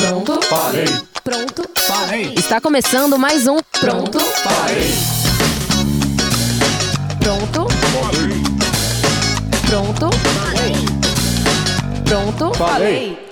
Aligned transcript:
Pronto? 0.00 0.40
Falei. 0.46 0.86
Pronto? 1.22 1.68
Falei. 1.76 2.34
Está 2.34 2.58
começando 2.58 3.18
mais 3.18 3.46
um 3.46 3.58
Pronto? 3.78 4.18
Falei. 4.18 4.94
Pronto? 7.20 7.66
Pronto? 9.68 10.10
Pronto? 12.06 12.54
Falei. 12.56 13.29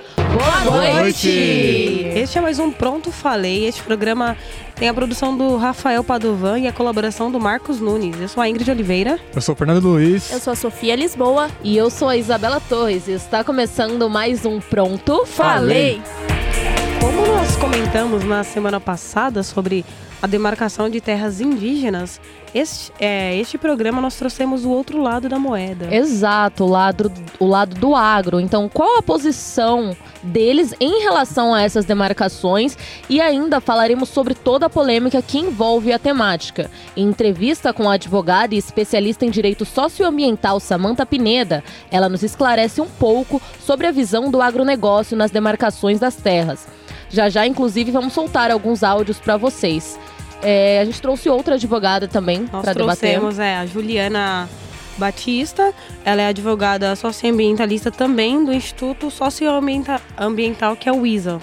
Boa 0.49 0.65
noite! 0.65 0.95
noite. 0.95 2.19
Este 2.19 2.39
é 2.39 2.41
mais 2.41 2.59
um 2.59 2.71
Pronto 2.71 3.13
Falei. 3.13 3.67
Este 3.67 3.83
programa 3.83 4.35
tem 4.77 4.89
a 4.89 4.95
produção 4.95 5.37
do 5.37 5.57
Rafael 5.57 6.03
Padovan 6.03 6.59
e 6.59 6.67
a 6.67 6.73
colaboração 6.73 7.31
do 7.31 7.39
Marcos 7.39 7.81
Nunes. 7.81 8.19
Eu 8.19 8.29
sou 8.29 8.43
a 8.43 8.49
Ingrid 8.49 8.71
Oliveira. 8.71 9.19
Eu 9.35 9.43
sou 9.43 9.55
o 9.55 9.57
Fernando 9.57 9.85
Luiz. 9.85 10.33
Eu 10.33 10.41
sou 10.41 10.55
a 10.55 10.57
Sofia 10.57 10.97
Lisboa. 10.97 11.51
E 11.63 11.77
eu 11.77 11.91
sou 11.91 12.09
a 12.09 12.17
Isabela 12.17 12.61
Torres 12.67 13.09
e 13.09 13.13
está 13.13 13.45
começando 13.45 14.09
mais 14.09 14.47
um 14.47 14.59
Pronto? 14.59 15.27
Falei! 15.27 16.01
Como 16.99 17.27
nós 17.27 17.48
comentamos 17.59 18.25
na 18.25 18.45
semana 18.45 18.81
passada 18.81 19.43
sobre 19.43 19.85
a 20.23 20.27
demarcação 20.27 20.89
de 20.89 21.01
terras 21.01 21.41
indígenas, 21.41 22.21
este, 22.55 22.93
é, 22.99 23.37
este 23.37 23.57
programa 23.59 24.01
nós 24.01 24.17
trouxemos 24.17 24.65
o 24.65 24.71
outro 24.71 25.01
lado 25.01 25.29
da 25.29 25.39
moeda. 25.39 25.95
Exato, 25.95 26.65
o 26.65 26.69
lado, 26.69 27.13
o 27.39 27.47
lado 27.47 27.75
do 27.77 27.95
agro. 27.95 28.41
Então, 28.41 28.69
qual 28.69 28.99
a 28.99 29.03
posição 29.03 29.97
deles 30.23 30.75
em 30.81 31.03
relação 31.03 31.55
a 31.55 31.63
essas 31.63 31.85
demarcações? 31.85 32.77
E 33.09 33.21
ainda 33.21 33.61
falaremos 33.61 34.09
sobre 34.09 34.35
toda 34.35 34.67
a 34.67 34.71
polêmica 34.71 35.23
que 35.23 35.39
envolve 35.39 35.93
a 35.93 35.99
temática. 35.99 36.71
Em 36.97 37.07
entrevista 37.07 37.73
com 37.73 37.89
a 37.89 37.95
advogada 37.95 38.55
e 38.55 38.59
especialista 38.59 39.25
em 39.25 39.31
direito 39.31 39.65
socioambiental 39.65 40.59
Samanta 40.59 41.07
Pineda, 41.07 41.63
ela 41.91 42.09
nos 42.09 42.23
esclarece 42.23 42.81
um 42.81 42.89
pouco 42.89 43.41
sobre 43.61 43.87
a 43.87 43.93
visão 43.93 44.31
do 44.31 44.43
agronegócio 44.43 45.17
nas 45.17 45.31
demarcações 45.31 46.01
das 46.01 46.17
terras. 46.17 46.67
Já 47.11 47.29
já, 47.29 47.47
inclusive, 47.47 47.91
vamos 47.91 48.13
soltar 48.13 48.51
alguns 48.51 48.83
áudios 48.83 49.19
para 49.19 49.37
vocês. 49.37 49.99
É, 50.43 50.81
a 50.81 50.85
gente 50.85 51.01
trouxe 51.01 51.29
outra 51.29 51.55
advogada 51.57 52.07
também 52.07 52.47
Nós 52.53 52.63
para 52.63 52.73
debater. 52.73 53.15
trouxemos 53.15 53.39
é, 53.39 53.57
a 53.57 53.67
Juliana 53.67 54.49
Batista, 54.97 55.73
ela 56.05 56.23
é 56.23 56.29
advogada 56.29 56.95
socioambientalista 56.97 57.91
também 57.91 58.45
do 58.45 58.53
Instituto 58.53 59.11
Socioambiental, 59.11 60.77
que 60.77 60.89
é 60.89 60.93
o 60.93 61.07
ISA. 61.07 61.41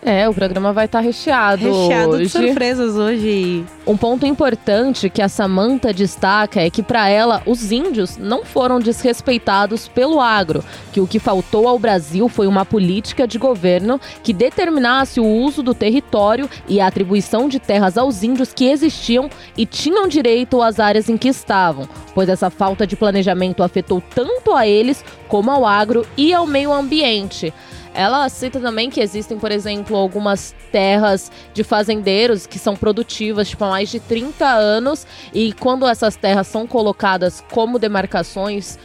É, 0.00 0.28
o 0.28 0.34
programa 0.34 0.72
vai 0.72 0.84
estar 0.84 1.00
recheado, 1.00 1.64
Recheado 1.64 2.12
hoje. 2.12 2.24
de 2.24 2.28
surpresas 2.28 2.94
hoje. 2.94 3.64
Um 3.84 3.96
ponto 3.96 4.24
importante 4.24 5.10
que 5.10 5.20
a 5.20 5.28
Samanta 5.28 5.92
destaca 5.92 6.60
é 6.60 6.70
que 6.70 6.82
para 6.82 7.08
ela 7.08 7.42
os 7.44 7.72
índios 7.72 8.16
não 8.16 8.44
foram 8.44 8.78
desrespeitados 8.78 9.88
pelo 9.88 10.20
agro, 10.20 10.64
que 10.92 11.00
o 11.00 11.06
que 11.06 11.18
faltou 11.18 11.66
ao 11.66 11.78
Brasil 11.78 12.28
foi 12.28 12.46
uma 12.46 12.64
política 12.64 13.26
de 13.26 13.38
governo 13.38 14.00
que 14.22 14.32
determinasse 14.32 15.18
o 15.18 15.26
uso 15.26 15.62
do 15.62 15.74
território 15.74 16.48
e 16.68 16.80
a 16.80 16.86
atribuição 16.86 17.48
de 17.48 17.58
terras 17.58 17.98
aos 17.98 18.22
índios 18.22 18.52
que 18.52 18.66
existiam 18.66 19.28
e 19.56 19.66
tinham 19.66 20.06
direito 20.06 20.62
às 20.62 20.78
áreas 20.78 21.08
em 21.08 21.16
que 21.16 21.28
estavam, 21.28 21.88
pois 22.14 22.28
essa 22.28 22.50
falta 22.50 22.86
de 22.86 22.94
planejamento 22.94 23.64
afetou 23.64 24.00
tanto 24.14 24.54
a 24.54 24.66
eles 24.66 25.04
como 25.26 25.50
ao 25.50 25.66
agro 25.66 26.06
e 26.16 26.32
ao 26.32 26.46
meio 26.46 26.72
ambiente. 26.72 27.52
Ela 27.98 28.28
cita 28.28 28.60
também 28.60 28.88
que 28.88 29.00
existem, 29.00 29.36
por 29.36 29.50
exemplo, 29.50 29.96
algumas 29.96 30.54
terras 30.70 31.32
de 31.52 31.64
fazendeiros 31.64 32.46
que 32.46 32.56
são 32.56 32.76
produtivas 32.76 33.48
tipo, 33.48 33.64
há 33.64 33.70
mais 33.70 33.88
de 33.88 33.98
30 33.98 34.46
anos 34.46 35.04
e 35.34 35.52
quando 35.52 35.84
essas 35.84 36.14
terras 36.14 36.46
são 36.46 36.64
colocadas 36.64 37.42
como 37.50 37.76
demarcações, 37.76 38.78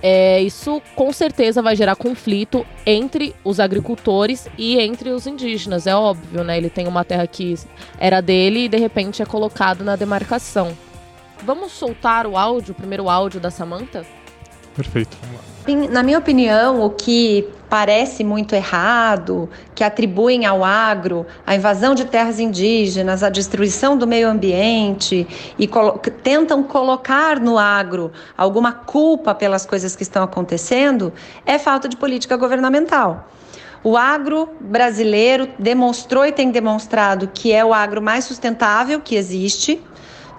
é, 0.00 0.40
isso 0.40 0.80
com 0.94 1.12
certeza 1.12 1.60
vai 1.60 1.74
gerar 1.74 1.96
conflito 1.96 2.64
entre 2.86 3.34
os 3.42 3.58
agricultores 3.58 4.46
e 4.56 4.78
entre 4.78 5.10
os 5.10 5.26
indígenas, 5.26 5.88
é 5.88 5.96
óbvio, 5.96 6.44
né? 6.44 6.56
Ele 6.56 6.70
tem 6.70 6.86
uma 6.86 7.04
terra 7.04 7.26
que 7.26 7.56
era 7.98 8.20
dele 8.20 8.66
e 8.66 8.68
de 8.68 8.76
repente 8.76 9.20
é 9.20 9.26
colocado 9.26 9.82
na 9.82 9.96
demarcação. 9.96 10.78
Vamos 11.42 11.72
soltar 11.72 12.24
o 12.24 12.36
áudio, 12.36 12.70
o 12.70 12.76
primeiro 12.76 13.10
áudio 13.10 13.40
da 13.40 13.50
Samanta? 13.50 14.06
Perfeito. 14.76 15.16
Vamos 15.22 15.38
lá. 15.38 15.49
Na 15.76 16.02
minha 16.02 16.18
opinião, 16.18 16.84
o 16.84 16.90
que 16.90 17.48
parece 17.68 18.24
muito 18.24 18.54
errado, 18.54 19.48
que 19.74 19.84
atribuem 19.84 20.44
ao 20.44 20.64
agro 20.64 21.24
a 21.46 21.54
invasão 21.54 21.94
de 21.94 22.04
terras 22.04 22.40
indígenas, 22.40 23.22
a 23.22 23.28
destruição 23.28 23.96
do 23.96 24.06
meio 24.06 24.28
ambiente 24.28 25.26
e 25.56 25.68
colo 25.68 26.00
tentam 26.22 26.64
colocar 26.64 27.38
no 27.38 27.56
agro 27.56 28.10
alguma 28.36 28.72
culpa 28.72 29.34
pelas 29.34 29.64
coisas 29.64 29.94
que 29.94 30.02
estão 30.02 30.24
acontecendo, 30.24 31.12
é 31.46 31.58
falta 31.58 31.88
de 31.88 31.96
política 31.96 32.36
governamental. 32.36 33.28
O 33.82 33.96
agro 33.96 34.50
brasileiro 34.60 35.48
demonstrou 35.58 36.26
e 36.26 36.32
tem 36.32 36.50
demonstrado 36.50 37.30
que 37.32 37.50
é 37.50 37.64
o 37.64 37.72
agro 37.72 38.02
mais 38.02 38.24
sustentável 38.24 39.00
que 39.00 39.14
existe. 39.14 39.82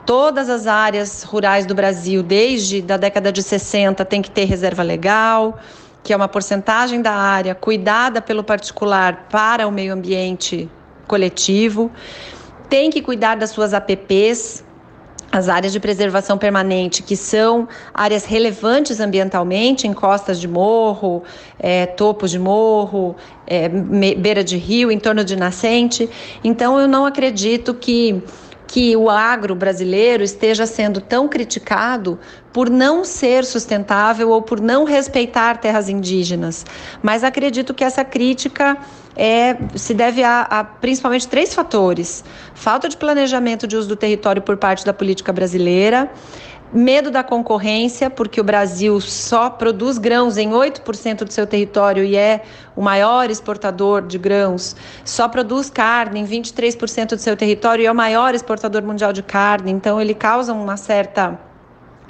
Todas 0.05 0.49
as 0.49 0.65
áreas 0.65 1.23
rurais 1.23 1.65
do 1.65 1.75
Brasil, 1.75 2.23
desde 2.23 2.83
a 2.91 2.97
década 2.97 3.31
de 3.31 3.43
60, 3.43 4.03
tem 4.03 4.21
que 4.21 4.31
ter 4.31 4.45
reserva 4.45 4.81
legal, 4.81 5.59
que 6.03 6.11
é 6.11 6.15
uma 6.15 6.27
porcentagem 6.27 7.01
da 7.01 7.13
área 7.13 7.53
cuidada 7.53 8.21
pelo 8.21 8.43
particular 8.43 9.27
para 9.29 9.67
o 9.67 9.71
meio 9.71 9.93
ambiente 9.93 10.69
coletivo. 11.07 11.91
Tem 12.67 12.89
que 12.89 13.01
cuidar 13.01 13.35
das 13.35 13.51
suas 13.51 13.73
APPs, 13.73 14.63
as 15.31 15.47
áreas 15.47 15.71
de 15.71 15.79
preservação 15.79 16.37
permanente, 16.37 17.03
que 17.03 17.15
são 17.15 17.67
áreas 17.93 18.25
relevantes 18.25 18.99
ambientalmente, 18.99 19.87
encostas 19.87 20.39
de 20.39 20.47
morro, 20.47 21.23
é, 21.57 21.85
topos 21.85 22.31
de 22.31 22.39
morro, 22.39 23.15
é, 23.47 23.69
beira 23.69 24.43
de 24.43 24.57
rio, 24.57 24.91
em 24.91 24.99
torno 24.99 25.23
de 25.23 25.35
nascente. 25.35 26.09
Então, 26.43 26.79
eu 26.79 26.87
não 26.87 27.05
acredito 27.05 27.73
que 27.73 28.21
que 28.71 28.95
o 28.95 29.09
agro 29.09 29.53
brasileiro 29.53 30.23
esteja 30.23 30.65
sendo 30.65 31.01
tão 31.01 31.27
criticado 31.27 32.17
por 32.53 32.69
não 32.69 33.03
ser 33.03 33.43
sustentável 33.43 34.29
ou 34.29 34.41
por 34.41 34.61
não 34.61 34.85
respeitar 34.85 35.57
terras 35.57 35.89
indígenas. 35.89 36.65
Mas 37.03 37.21
acredito 37.21 37.73
que 37.73 37.83
essa 37.83 38.05
crítica 38.05 38.77
é, 39.13 39.57
se 39.75 39.93
deve 39.93 40.23
a, 40.23 40.43
a 40.43 40.63
principalmente 40.63 41.27
três 41.27 41.53
fatores: 41.53 42.23
falta 42.53 42.87
de 42.87 42.95
planejamento 42.95 43.67
de 43.67 43.75
uso 43.75 43.89
do 43.89 43.95
território 43.97 44.41
por 44.41 44.55
parte 44.55 44.85
da 44.85 44.93
política 44.93 45.33
brasileira. 45.33 46.09
Medo 46.73 47.11
da 47.11 47.21
concorrência, 47.21 48.09
porque 48.09 48.39
o 48.39 48.43
Brasil 48.45 49.01
só 49.01 49.49
produz 49.49 49.97
grãos 49.97 50.37
em 50.37 50.51
8% 50.51 51.25
do 51.25 51.33
seu 51.33 51.45
território 51.45 52.01
e 52.01 52.15
é 52.15 52.43
o 52.77 52.81
maior 52.81 53.29
exportador 53.29 54.01
de 54.01 54.17
grãos, 54.17 54.73
só 55.03 55.27
produz 55.27 55.69
carne 55.69 56.21
em 56.21 56.25
23% 56.25 57.09
do 57.09 57.17
seu 57.17 57.35
território 57.35 57.83
e 57.83 57.85
é 57.87 57.91
o 57.91 57.95
maior 57.95 58.33
exportador 58.33 58.83
mundial 58.83 59.11
de 59.11 59.21
carne, 59.21 59.69
então 59.69 59.99
ele 59.99 60.13
causa 60.13 60.53
uma 60.53 60.77
certa 60.77 61.37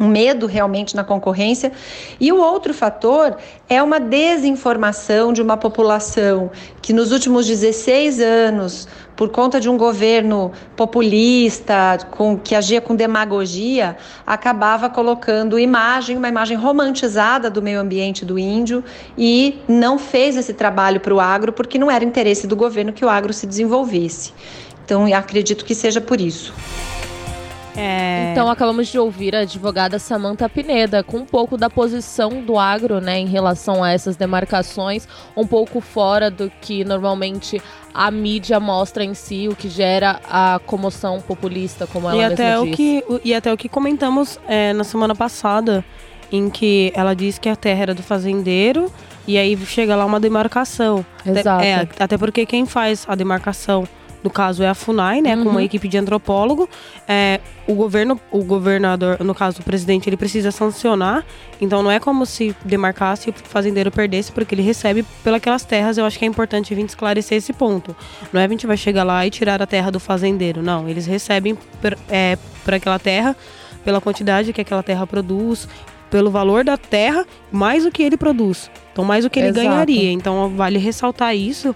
um 0.01 0.07
medo 0.07 0.47
realmente 0.47 0.95
na 0.95 1.03
concorrência. 1.03 1.71
E 2.19 2.31
o 2.31 2.37
outro 2.37 2.73
fator 2.73 3.37
é 3.69 3.81
uma 3.83 3.99
desinformação 3.99 5.31
de 5.31 5.41
uma 5.41 5.55
população 5.55 6.49
que 6.81 6.91
nos 6.91 7.11
últimos 7.11 7.45
16 7.45 8.19
anos, 8.19 8.87
por 9.15 9.29
conta 9.29 9.59
de 9.61 9.69
um 9.69 9.77
governo 9.77 10.51
populista, 10.75 11.99
com, 12.09 12.35
que 12.35 12.55
agia 12.55 12.81
com 12.81 12.95
demagogia, 12.95 13.95
acabava 14.25 14.89
colocando 14.89 15.59
imagem, 15.59 16.17
uma 16.17 16.27
imagem 16.27 16.57
romantizada 16.57 17.47
do 17.47 17.61
meio 17.61 17.79
ambiente 17.79 18.25
do 18.25 18.39
índio 18.39 18.83
e 19.15 19.59
não 19.67 19.99
fez 19.99 20.35
esse 20.35 20.53
trabalho 20.53 20.99
para 20.99 21.13
o 21.13 21.19
agro 21.19 21.53
porque 21.53 21.77
não 21.77 21.91
era 21.91 22.03
interesse 22.03 22.47
do 22.47 22.55
governo 22.55 22.91
que 22.91 23.05
o 23.05 23.09
agro 23.09 23.31
se 23.31 23.45
desenvolvesse. 23.45 24.33
Então, 24.83 25.05
acredito 25.13 25.63
que 25.63 25.75
seja 25.75 26.01
por 26.01 26.19
isso. 26.19 26.51
É... 27.75 28.31
Então 28.31 28.49
acabamos 28.49 28.87
de 28.87 28.99
ouvir 28.99 29.35
a 29.35 29.39
advogada 29.39 29.97
Samanta 29.97 30.49
Pineda 30.49 31.03
com 31.03 31.17
um 31.17 31.25
pouco 31.25 31.57
da 31.57 31.69
posição 31.69 32.41
do 32.41 32.59
agro, 32.59 32.99
né, 32.99 33.19
em 33.19 33.27
relação 33.27 33.83
a 33.83 33.91
essas 33.91 34.15
demarcações, 34.15 35.07
um 35.35 35.47
pouco 35.47 35.79
fora 35.79 36.29
do 36.29 36.51
que 36.61 36.83
normalmente 36.83 37.61
a 37.93 38.09
mídia 38.09 38.59
mostra 38.59 39.03
em 39.03 39.13
si, 39.13 39.47
o 39.47 39.55
que 39.55 39.69
gera 39.69 40.19
a 40.29 40.59
comoção 40.65 41.21
populista, 41.21 41.87
como 41.87 42.09
ela 42.09 42.17
e 42.17 42.23
até 42.23 42.59
o 42.59 42.71
que 42.71 43.03
E 43.23 43.33
até 43.33 43.51
o 43.51 43.57
que 43.57 43.67
comentamos 43.67 44.39
é, 44.47 44.73
na 44.73 44.83
semana 44.83 45.15
passada, 45.15 45.83
em 46.31 46.49
que 46.49 46.91
ela 46.95 47.13
disse 47.13 47.39
que 47.39 47.49
a 47.49 47.55
terra 47.55 47.83
era 47.83 47.93
do 47.93 48.03
fazendeiro 48.03 48.91
e 49.27 49.37
aí 49.37 49.57
chega 49.65 49.95
lá 49.95 50.05
uma 50.05 50.19
demarcação. 50.19 51.05
Exato. 51.25 51.63
é, 51.63 51.87
até 51.99 52.17
porque 52.17 52.45
quem 52.45 52.65
faz 52.65 53.05
a 53.07 53.15
demarcação, 53.15 53.87
no 54.23 54.29
caso 54.29 54.61
é 54.63 54.67
a 54.69 54.73
FUNAI, 54.75 55.21
né, 55.21 55.35
com 55.35 55.43
Uhum. 55.43 55.49
uma 55.51 55.63
equipe 55.63 55.87
de 55.87 55.97
antropólogo. 55.97 56.69
É, 57.07 57.39
o 57.67 57.73
governo, 57.73 58.19
o 58.31 58.43
governador, 58.43 59.23
no 59.23 59.33
caso 59.33 59.61
o 59.61 59.63
presidente, 59.63 60.07
ele 60.09 60.17
precisa 60.17 60.51
sancionar. 60.51 61.25
Então 61.59 61.81
não 61.81 61.89
é 61.91 61.99
como 61.99 62.25
se 62.25 62.55
demarcasse 62.63 63.29
e 63.29 63.31
o 63.31 63.33
fazendeiro 63.43 63.91
perdesse, 63.91 64.31
porque 64.31 64.53
ele 64.55 64.61
recebe 64.61 65.05
pelas 65.23 65.63
terras. 65.65 65.97
Eu 65.97 66.05
acho 66.05 66.19
que 66.19 66.25
é 66.25 66.27
importante 66.27 66.73
a 66.73 66.77
gente 66.77 66.89
esclarecer 66.89 67.37
esse 67.37 67.53
ponto. 67.53 67.95
Não 68.31 68.39
é 68.39 68.45
a 68.45 68.47
gente 68.47 68.67
vai 68.67 68.77
chegar 68.77 69.03
lá 69.03 69.25
e 69.25 69.29
tirar 69.29 69.61
a 69.61 69.65
terra 69.65 69.91
do 69.91 69.99
fazendeiro, 69.99 70.61
não. 70.61 70.87
Eles 70.87 71.05
recebem 71.05 71.55
por, 71.81 71.97
é, 72.09 72.37
por 72.63 72.73
aquela 72.73 72.99
terra, 72.99 73.35
pela 73.83 73.99
quantidade 73.99 74.53
que 74.53 74.61
aquela 74.61 74.83
terra 74.83 75.07
produz, 75.07 75.67
pelo 76.11 76.29
valor 76.29 76.63
da 76.65 76.75
terra, 76.77 77.25
mais 77.51 77.85
o 77.85 77.91
que 77.91 78.03
ele 78.03 78.17
produz. 78.17 78.69
Então, 78.91 79.05
mais 79.05 79.23
o 79.23 79.29
que 79.29 79.39
ele 79.39 79.47
Exato. 79.47 79.65
ganharia. 79.65 80.11
Então, 80.11 80.49
vale 80.55 80.77
ressaltar 80.77 81.33
isso. 81.35 81.73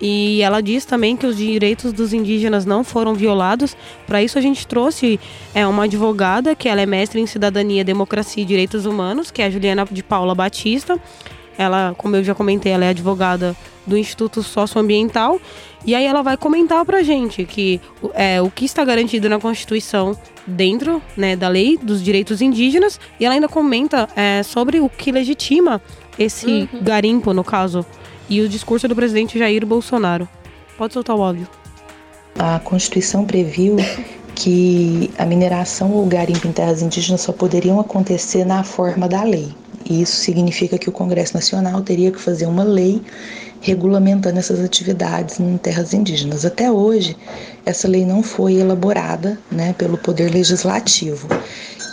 E 0.00 0.40
ela 0.42 0.60
diz 0.60 0.84
também 0.84 1.16
que 1.16 1.26
os 1.26 1.36
direitos 1.36 1.92
dos 1.92 2.12
indígenas 2.12 2.64
não 2.64 2.84
foram 2.84 3.14
violados. 3.14 3.76
Para 4.06 4.22
isso 4.22 4.38
a 4.38 4.40
gente 4.40 4.66
trouxe 4.66 5.18
é, 5.54 5.66
uma 5.66 5.84
advogada 5.84 6.54
que 6.54 6.68
ela 6.68 6.80
é 6.80 6.86
mestre 6.86 7.20
em 7.20 7.26
cidadania, 7.26 7.84
democracia 7.84 8.42
e 8.42 8.46
direitos 8.46 8.86
humanos, 8.86 9.30
que 9.30 9.42
é 9.42 9.46
a 9.46 9.50
Juliana 9.50 9.86
de 9.90 10.02
Paula 10.02 10.34
Batista. 10.34 10.98
Ela, 11.56 11.92
como 11.98 12.14
eu 12.14 12.22
já 12.22 12.34
comentei, 12.34 12.70
ela 12.70 12.84
é 12.84 12.90
advogada 12.90 13.56
do 13.84 13.98
Instituto 13.98 14.42
Socioambiental. 14.42 15.40
E 15.84 15.94
aí 15.94 16.04
ela 16.04 16.22
vai 16.22 16.36
comentar 16.36 16.84
pra 16.84 17.02
gente 17.02 17.44
que 17.44 17.80
é, 18.14 18.40
o 18.40 18.50
que 18.50 18.64
está 18.64 18.84
garantido 18.84 19.28
na 19.28 19.40
Constituição 19.40 20.16
dentro 20.46 21.02
né, 21.16 21.34
da 21.34 21.48
lei 21.48 21.76
dos 21.76 22.02
direitos 22.02 22.40
indígenas. 22.40 23.00
E 23.18 23.24
ela 23.24 23.34
ainda 23.34 23.48
comenta 23.48 24.08
é, 24.14 24.42
sobre 24.44 24.78
o 24.78 24.88
que 24.88 25.10
legitima 25.10 25.82
esse 26.16 26.68
uhum. 26.72 26.82
garimpo, 26.82 27.32
no 27.32 27.42
caso, 27.42 27.84
e 28.28 28.40
o 28.40 28.48
discurso 28.48 28.86
do 28.86 28.94
presidente 28.94 29.38
Jair 29.38 29.64
Bolsonaro. 29.64 30.28
Pode 30.76 30.94
soltar 30.94 31.16
o 31.16 31.22
áudio. 31.22 31.48
A 32.38 32.60
Constituição 32.60 33.24
previu 33.24 33.76
que 34.34 35.10
a 35.18 35.26
mineração 35.26 35.92
ou 35.92 36.06
garimpo 36.06 36.46
em 36.46 36.52
terras 36.52 36.80
indígenas 36.80 37.22
só 37.22 37.32
poderiam 37.32 37.80
acontecer 37.80 38.44
na 38.44 38.62
forma 38.62 39.08
da 39.08 39.24
lei. 39.24 39.52
Isso 39.88 40.16
significa 40.16 40.78
que 40.78 40.88
o 40.88 40.92
Congresso 40.92 41.34
Nacional 41.34 41.80
teria 41.82 42.12
que 42.12 42.20
fazer 42.20 42.46
uma 42.46 42.62
lei 42.62 43.02
regulamentando 43.60 44.38
essas 44.38 44.60
atividades 44.60 45.40
em 45.40 45.56
terras 45.56 45.92
indígenas. 45.92 46.44
Até 46.44 46.70
hoje, 46.70 47.16
essa 47.66 47.88
lei 47.88 48.04
não 48.04 48.22
foi 48.22 48.54
elaborada 48.54 49.38
né, 49.50 49.72
pelo 49.72 49.98
Poder 49.98 50.30
Legislativo. 50.30 51.26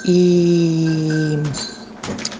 E 0.08 1.40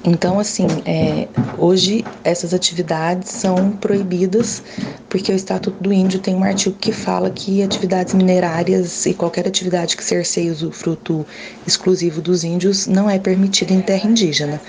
então, 0.06 0.40
assim, 0.40 0.68
é, 0.86 1.28
hoje 1.58 2.06
essas 2.24 2.54
atividades 2.54 3.32
são 3.32 3.72
proibidas 3.72 4.62
porque 5.10 5.32
o 5.32 5.36
Estatuto 5.36 5.82
do 5.82 5.92
Índio 5.92 6.20
tem 6.20 6.36
um 6.36 6.44
artigo 6.44 6.76
que 6.80 6.92
fala 6.92 7.30
que 7.30 7.64
atividades 7.64 8.14
minerárias 8.14 9.06
e 9.08 9.14
qualquer 9.14 9.48
atividade 9.48 9.98
que 9.98 10.04
cerceie 10.04 10.52
o 10.52 10.72
fruto 10.72 11.26
exclusivo 11.66 12.22
dos 12.22 12.44
índios 12.44 12.86
não 12.86 13.10
é 13.10 13.18
permitida 13.18 13.74
em 13.74 13.82
terra 13.82 14.08
indígena. 14.08 14.62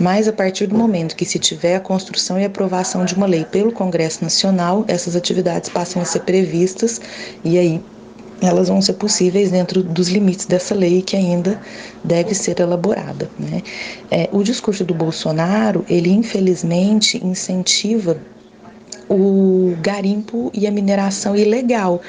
Mas 0.00 0.26
a 0.26 0.32
partir 0.32 0.66
do 0.66 0.74
momento 0.74 1.14
que 1.14 1.24
se 1.24 1.38
tiver 1.38 1.76
a 1.76 1.80
construção 1.80 2.38
e 2.38 2.44
aprovação 2.44 3.04
de 3.04 3.14
uma 3.14 3.26
lei 3.26 3.44
pelo 3.44 3.70
Congresso 3.70 4.24
Nacional, 4.24 4.84
essas 4.88 5.14
atividades 5.14 5.68
passam 5.68 6.02
a 6.02 6.04
ser 6.04 6.20
previstas 6.20 7.00
e 7.44 7.58
aí 7.58 7.80
elas 8.42 8.68
vão 8.68 8.82
ser 8.82 8.94
possíveis 8.94 9.50
dentro 9.50 9.82
dos 9.82 10.08
limites 10.08 10.46
dessa 10.46 10.74
lei 10.74 11.00
que 11.00 11.16
ainda 11.16 11.60
deve 12.02 12.34
ser 12.34 12.58
elaborada. 12.60 13.30
Né? 13.38 13.62
É, 14.10 14.28
o 14.32 14.42
discurso 14.42 14.84
do 14.84 14.92
Bolsonaro, 14.92 15.84
ele 15.88 16.10
infelizmente 16.10 17.24
incentiva 17.24 18.18
o 19.08 19.76
garimpo 19.80 20.50
e 20.54 20.66
a 20.66 20.70
mineração 20.70 21.36
ilegal, 21.36 22.00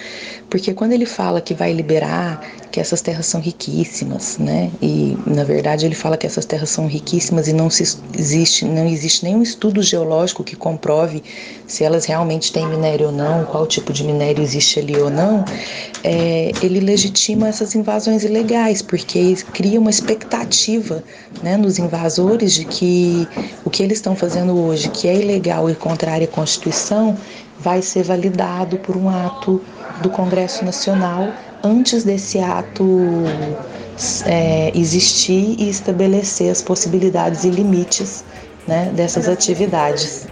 porque 0.50 0.74
quando 0.74 0.94
ele 0.94 1.06
fala 1.06 1.42
que 1.42 1.54
vai 1.54 1.74
liberar, 1.74 2.42
que 2.74 2.80
essas 2.80 3.02
terras 3.02 3.28
são 3.28 3.40
riquíssimas, 3.40 4.40
né? 4.40 4.72
E 4.82 5.16
na 5.28 5.44
verdade 5.44 5.86
ele 5.86 5.94
fala 5.94 6.18
que 6.18 6.26
essas 6.26 6.44
terras 6.44 6.72
são 6.72 6.88
riquíssimas 6.88 7.48
e 7.48 7.54
não 7.54 7.70
se 7.70 7.84
existe, 8.18 8.66
não 8.66 8.88
existe 8.88 9.24
nenhum 9.24 9.44
estudo 9.44 9.84
geológico 9.84 10.44
que 10.44 10.56
comprove 10.56 11.22
se 11.68 11.84
elas 11.84 12.06
realmente 12.06 12.52
têm 12.52 12.68
minério 12.68 13.06
ou 13.08 13.12
não, 13.12 13.46
qual 13.46 13.68
tipo 13.68 13.94
de 13.94 14.04
minério 14.04 14.44
existe 14.44 14.80
ali 14.80 14.98
ou 14.98 15.12
não. 15.12 15.46
É, 16.04 16.52
ele 16.64 16.80
legitima 16.80 17.48
essas 17.48 17.76
invasões 17.76 18.24
ilegais, 18.24 18.82
porque 18.82 19.36
cria 19.54 19.80
uma 19.80 19.92
expectativa, 19.92 21.04
né, 21.44 21.56
nos 21.56 21.78
invasores 21.78 22.54
de 22.54 22.66
que 22.66 23.28
o 23.64 23.70
que 23.70 23.84
eles 23.84 24.00
estão 24.00 24.16
fazendo 24.16 24.58
hoje, 24.58 24.90
que 24.90 25.08
é 25.08 25.14
ilegal 25.14 25.70
e 25.70 25.76
contrário 25.76 26.26
à 26.26 26.28
Constituição, 26.28 27.16
vai 27.60 27.84
ser 27.84 28.04
validado 28.04 28.78
por 28.78 28.98
um 28.98 29.08
ato 29.08 29.62
do 30.02 30.10
Congresso 30.10 30.66
Nacional 30.66 31.32
antes 31.64 32.04
desse 32.04 32.40
ato 32.40 32.86
é, 34.26 34.72
existir 34.78 35.56
e 35.58 35.70
estabelecer 35.70 36.52
as 36.52 36.62
possibilidades 36.62 37.44
e 37.44 37.50
limites 37.50 38.26
né, 38.68 38.92
dessas 38.94 39.28
atividades. 39.28 40.28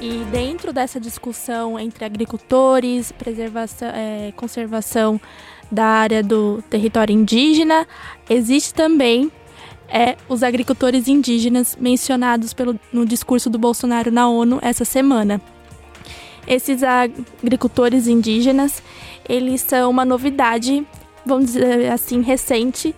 E 0.00 0.24
dentro 0.32 0.72
dessa 0.72 0.98
discussão 0.98 1.78
entre 1.78 2.04
agricultores, 2.04 3.12
preservação, 3.12 3.88
é, 3.88 4.32
conservação 4.34 5.20
da 5.70 5.84
área 5.84 6.22
do 6.22 6.62
território 6.68 7.14
indígena, 7.14 7.86
existe 8.28 8.72
também 8.72 9.30
é, 9.88 10.16
os 10.28 10.42
agricultores 10.42 11.06
indígenas 11.06 11.76
mencionados 11.78 12.54
pelo, 12.54 12.78
no 12.92 13.04
discurso 13.04 13.50
do 13.50 13.58
Bolsonaro 13.58 14.10
na 14.10 14.28
ONU 14.28 14.58
essa 14.62 14.84
semana. 14.84 15.40
Esses 16.46 16.82
agricultores 16.82 18.06
indígenas, 18.06 18.82
eles 19.28 19.60
são 19.60 19.90
uma 19.90 20.04
novidade, 20.04 20.86
vamos 21.24 21.46
dizer 21.46 21.90
assim, 21.92 22.22
recente 22.22 22.94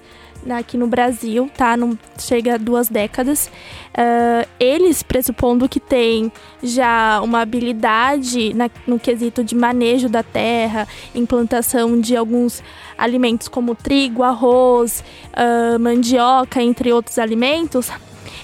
aqui 0.51 0.77
no 0.77 0.87
Brasil, 0.87 1.51
tá? 1.57 1.77
Não 1.77 1.97
chega 2.19 2.55
a 2.55 2.57
duas 2.57 2.89
décadas. 2.89 3.51
Uh, 3.91 4.49
eles, 4.59 5.03
pressupondo 5.03 5.69
que 5.69 5.79
têm 5.79 6.33
já 6.63 7.21
uma 7.23 7.41
habilidade 7.41 8.55
na, 8.55 8.71
no 8.87 8.99
quesito 8.99 9.45
de 9.45 9.55
manejo 9.55 10.09
da 10.09 10.23
terra, 10.23 10.89
implantação 11.15 12.01
de 12.01 12.17
alguns 12.17 12.63
alimentos 12.97 13.49
como 13.49 13.75
trigo, 13.75 14.23
arroz, 14.23 15.05
uh, 15.33 15.79
mandioca, 15.79 16.63
entre 16.63 16.93
outros 16.93 17.19
alimentos, 17.19 17.91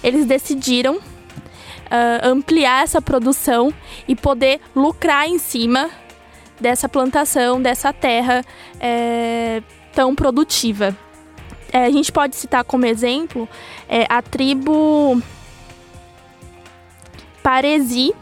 eles 0.02 0.26
decidiram 0.26 0.98
uh, 1.88 2.26
ampliar 2.26 2.84
essa 2.84 3.00
produção 3.00 3.72
e 4.06 4.14
poder 4.14 4.60
lucrar 4.74 5.28
em 5.28 5.38
cima 5.38 5.90
dessa 6.60 6.88
plantação, 6.88 7.60
dessa 7.60 7.92
terra 7.92 8.44
é, 8.80 9.62
tão 9.94 10.14
produtiva. 10.14 10.96
É, 11.72 11.84
a 11.84 11.90
gente 11.90 12.10
pode 12.10 12.36
citar 12.36 12.64
como 12.64 12.86
exemplo 12.86 13.48
é, 13.88 14.06
a 14.08 14.22
tribo 14.22 15.22
Paresi. 17.42 18.12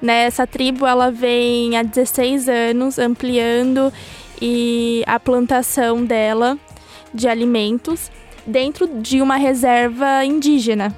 Né? 0.00 0.24
Essa 0.24 0.46
tribo 0.46 0.86
ela 0.86 1.10
vem 1.10 1.76
há 1.76 1.82
16 1.82 2.48
anos 2.48 2.98
ampliando 2.98 3.92
e 4.40 5.02
a 5.06 5.20
plantação 5.20 6.04
dela 6.04 6.58
de 7.12 7.28
alimentos 7.28 8.10
dentro 8.46 8.86
de 8.86 9.20
uma 9.20 9.36
reserva 9.36 10.24
indígena 10.24 10.94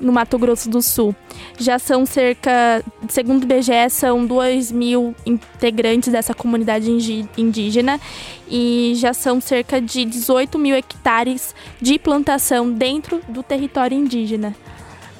no 0.00 0.12
Mato 0.12 0.38
Grosso 0.38 0.68
do 0.68 0.80
Sul. 0.80 1.14
Já 1.58 1.78
são 1.78 2.06
cerca, 2.06 2.82
segundo 3.08 3.42
o 3.42 3.44
IBGE, 3.44 3.90
são 3.90 4.24
2 4.26 4.72
mil 4.72 5.14
integrantes 5.26 6.10
dessa 6.10 6.32
comunidade 6.32 6.90
indígena 7.36 8.00
e 8.48 8.92
já 8.96 9.12
são 9.12 9.40
cerca 9.40 9.80
de 9.80 10.04
18 10.04 10.58
mil 10.58 10.74
hectares 10.74 11.54
de 11.80 11.98
plantação 11.98 12.72
dentro 12.72 13.20
do 13.28 13.42
território 13.42 13.96
indígena. 13.96 14.54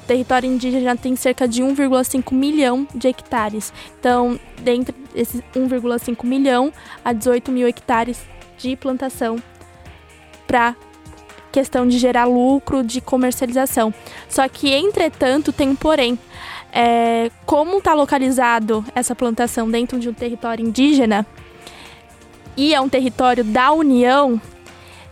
O 0.03 0.07
território 0.07 0.51
indígena 0.51 0.83
já 0.83 0.95
tem 0.95 1.15
cerca 1.15 1.47
de 1.47 1.61
1,5 1.61 2.33
milhão 2.33 2.87
de 2.93 3.07
hectares. 3.07 3.71
Então, 3.99 4.37
dentro 4.61 4.93
desses 5.13 5.41
1,5 5.55 6.25
milhão 6.25 6.73
a 7.05 7.13
18 7.13 7.51
mil 7.51 7.67
hectares 7.67 8.19
de 8.57 8.75
plantação 8.75 9.41
para 10.45 10.75
questão 11.51 11.87
de 11.87 11.97
gerar 11.97 12.25
lucro, 12.25 12.83
de 12.83 13.01
comercialização. 13.01 13.93
Só 14.29 14.47
que, 14.47 14.73
entretanto, 14.73 15.51
tem 15.51 15.69
um 15.69 15.75
porém. 15.75 16.17
É, 16.73 17.29
como 17.45 17.79
está 17.79 17.93
localizado 17.93 18.85
essa 18.95 19.13
plantação 19.13 19.69
dentro 19.69 19.99
de 19.99 20.07
um 20.07 20.13
território 20.13 20.65
indígena 20.65 21.25
e 22.55 22.73
é 22.73 22.79
um 22.79 22.87
território 22.87 23.43
da 23.43 23.73
União, 23.73 24.39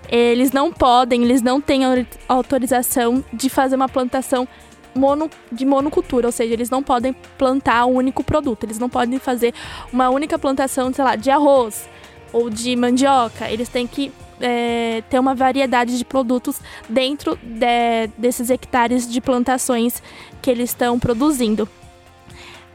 eles 0.08 0.52
não 0.52 0.72
podem, 0.72 1.24
eles 1.24 1.42
não 1.42 1.60
têm 1.60 1.82
autorização 2.28 3.24
de 3.34 3.50
fazer 3.50 3.76
uma 3.76 3.90
plantação 3.90 4.48
mono, 4.96 5.30
de 5.52 5.66
monocultura, 5.66 6.28
ou 6.28 6.32
seja, 6.32 6.54
eles 6.54 6.70
não 6.70 6.82
podem 6.82 7.14
plantar 7.38 7.86
um 7.86 7.94
único 7.94 8.24
produto, 8.24 8.64
eles 8.64 8.80
não 8.80 8.90
podem 8.90 9.20
fazer 9.20 9.54
uma 9.92 10.10
única 10.10 10.38
plantação, 10.40 10.92
sei 10.94 11.04
lá, 11.04 11.16
de 11.16 11.30
arroz 11.30 11.88
ou 12.34 12.50
de 12.50 12.76
mandioca, 12.76 13.50
eles 13.50 13.70
têm 13.70 13.86
que 13.88 14.12
é, 14.40 15.04
ter 15.10 15.20
uma 15.20 15.36
variedade 15.36 15.98
de 15.98 16.06
produtos 16.06 16.60
dentro 16.88 17.38
de, 17.42 18.08
desses 18.18 18.50
hectares 18.50 19.10
de 19.10 19.20
plantações 19.22 20.02
que 20.42 20.50
eles 20.50 20.70
estão 20.70 21.00
produzindo. 21.00 21.68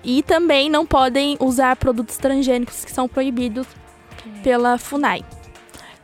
E 0.02 0.23
também 0.23 0.68
não 0.68 0.85
podem 0.85 1.37
usar 1.40 1.76
produtos 1.76 2.18
transgênicos 2.18 2.85
que 2.85 2.92
são 2.92 3.09
proibidos 3.09 3.66
pela 4.42 4.76
FUNAI. 4.76 5.25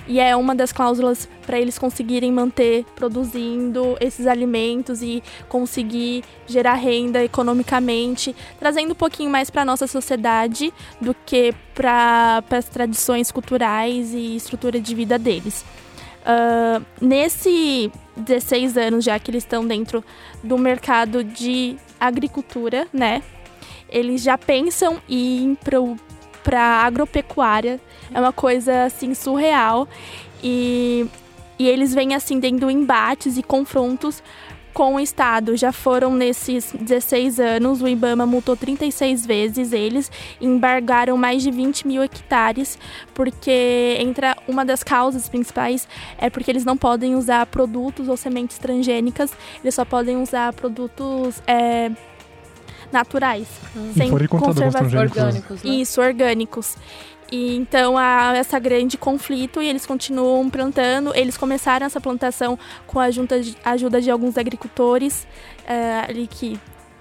E 0.07 0.19
é 0.19 0.35
uma 0.35 0.54
das 0.54 0.73
cláusulas 0.73 1.28
para 1.47 1.59
eles 1.59 1.78
conseguirem 1.78 2.33
manter 2.33 2.85
produzindo 2.97 3.97
esses 4.00 4.26
alimentos 4.26 5.02
e 5.02 5.23
conseguir 5.49 6.25
gerar 6.47 6.75
renda 6.75 7.23
economicamente, 7.23 8.35
trazendo 8.59 8.92
um 8.92 8.97
pouquinho 8.97 9.30
mais 9.30 9.50
para 9.50 9.64
nossa 9.64 9.87
sociedade 9.87 10.73
do 11.00 11.14
que 11.26 11.54
para 11.75 12.42
as 12.50 12.64
tradições 12.66 13.30
culturais 13.30 14.12
e 14.12 14.37
estrutura 14.37 14.80
de 14.80 14.95
vida 14.95 15.19
deles. 15.19 15.64
Uh, 16.21 16.85
nesse 17.00 17.90
16 18.16 18.76
anos 18.76 19.04
já 19.04 19.19
que 19.19 19.30
eles 19.30 19.42
estão 19.42 19.66
dentro 19.66 20.04
do 20.42 20.59
mercado 20.59 21.25
de 21.25 21.76
agricultura, 21.99 22.87
né? 22.92 23.23
Eles 23.88 24.23
já 24.23 24.38
pensam 24.38 25.00
em 25.09 25.57
para 26.42 26.62
agropecuária. 26.85 27.80
É 28.12 28.21
uma 28.21 28.33
coisa 28.33 28.85
assim 28.85 29.14
surreal 29.14 29.88
e, 30.43 31.07
e 31.59 31.69
eles 31.69 31.95
vêm 31.95 32.14
assim 32.14 32.40
tendo 32.40 32.71
embates 32.71 33.37
e 33.37 33.43
confrontos 33.43 34.23
com 34.73 34.95
o 34.95 35.00
Estado. 35.00 35.57
Já 35.57 35.73
foram 35.73 36.14
nesses 36.14 36.73
16 36.73 37.40
anos, 37.40 37.83
o 37.83 37.88
IBAMA 37.88 38.25
multou 38.25 38.57
36 38.57 39.26
vezes 39.26 39.73
eles 39.73 40.11
embargaram 40.40 41.17
mais 41.17 41.43
de 41.43 41.50
20 41.50 41.87
mil 41.87 42.02
hectares, 42.02 42.79
porque 43.12 43.97
entra 43.99 44.37
uma 44.47 44.64
das 44.64 44.83
causas 44.83 45.29
principais 45.29 45.88
é 46.19 46.31
porque 46.31 46.50
eles 46.50 46.64
não 46.64 46.76
podem 46.76 47.14
usar 47.17 47.47
produtos 47.47 48.09
ou 48.09 48.17
sementes 48.17 48.59
transgênicas, 48.59 49.33
eles 49.62 49.75
só 49.75 49.85
podem 49.85 50.17
usar 50.17 50.52
produtos 50.52 51.43
é, 51.47 51.90
naturais, 52.93 53.49
Hum. 53.76 53.93
sem 53.97 54.11
conservação. 54.29 55.00
Orgânicos, 55.00 55.62
né? 55.62 55.71
Isso, 55.71 56.00
orgânicos. 56.00 56.76
E 57.30 57.56
então 57.56 57.96
há 57.96 58.37
essa 58.37 58.58
grande 58.58 58.99
conflito 58.99 59.62
e 59.62 59.66
eles 59.68 59.87
continuam 59.87 60.50
plantando. 60.50 61.14
Eles 61.14 61.37
começaram 61.37 61.87
essa 61.87 62.00
plantação 62.00 62.58
com 62.87 62.99
a 62.99 63.04
ajuda 63.04 63.40
de, 63.40 63.56
ajuda 63.64 64.00
de 64.00 64.10
alguns 64.10 64.37
agricultores 64.37 65.26
eh, 65.66 66.04
ali 66.08 66.26
que 66.26 66.58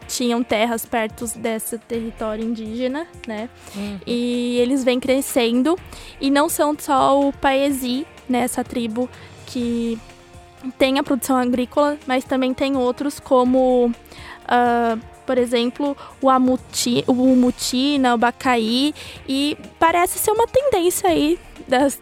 tinham 0.08 0.44
terras 0.44 0.86
perto 0.86 1.26
desse 1.38 1.78
território 1.78 2.44
indígena, 2.44 3.08
né? 3.28 3.48
Uhum. 3.76 4.00
E 4.06 4.58
eles 4.60 4.84
vêm 4.84 5.00
crescendo 5.00 5.78
e 6.20 6.30
não 6.32 6.50
são 6.50 6.76
só 6.78 7.20
o 7.20 7.32
Paesi, 7.32 8.06
né, 8.28 8.40
essa 8.40 8.64
tribo 8.64 9.08
que 9.46 9.98
tem 10.78 11.00
a 11.00 11.04
produção 11.04 11.38
agrícola, 11.38 11.98
mas 12.06 12.24
também 12.24 12.54
tem 12.54 12.76
outros 12.76 13.20
como 13.20 13.94
ah, 14.48 14.98
por 15.30 15.38
exemplo, 15.38 15.96
o 16.20 16.28
Amuti, 16.28 17.04
o 17.06 17.14
Mutina, 17.14 18.16
o 18.16 18.18
Bacaí, 18.18 18.96
e 19.28 19.56
parece 19.78 20.18
ser 20.18 20.32
uma 20.32 20.48
tendência 20.48 21.08
aí 21.08 21.38
das, 21.68 22.02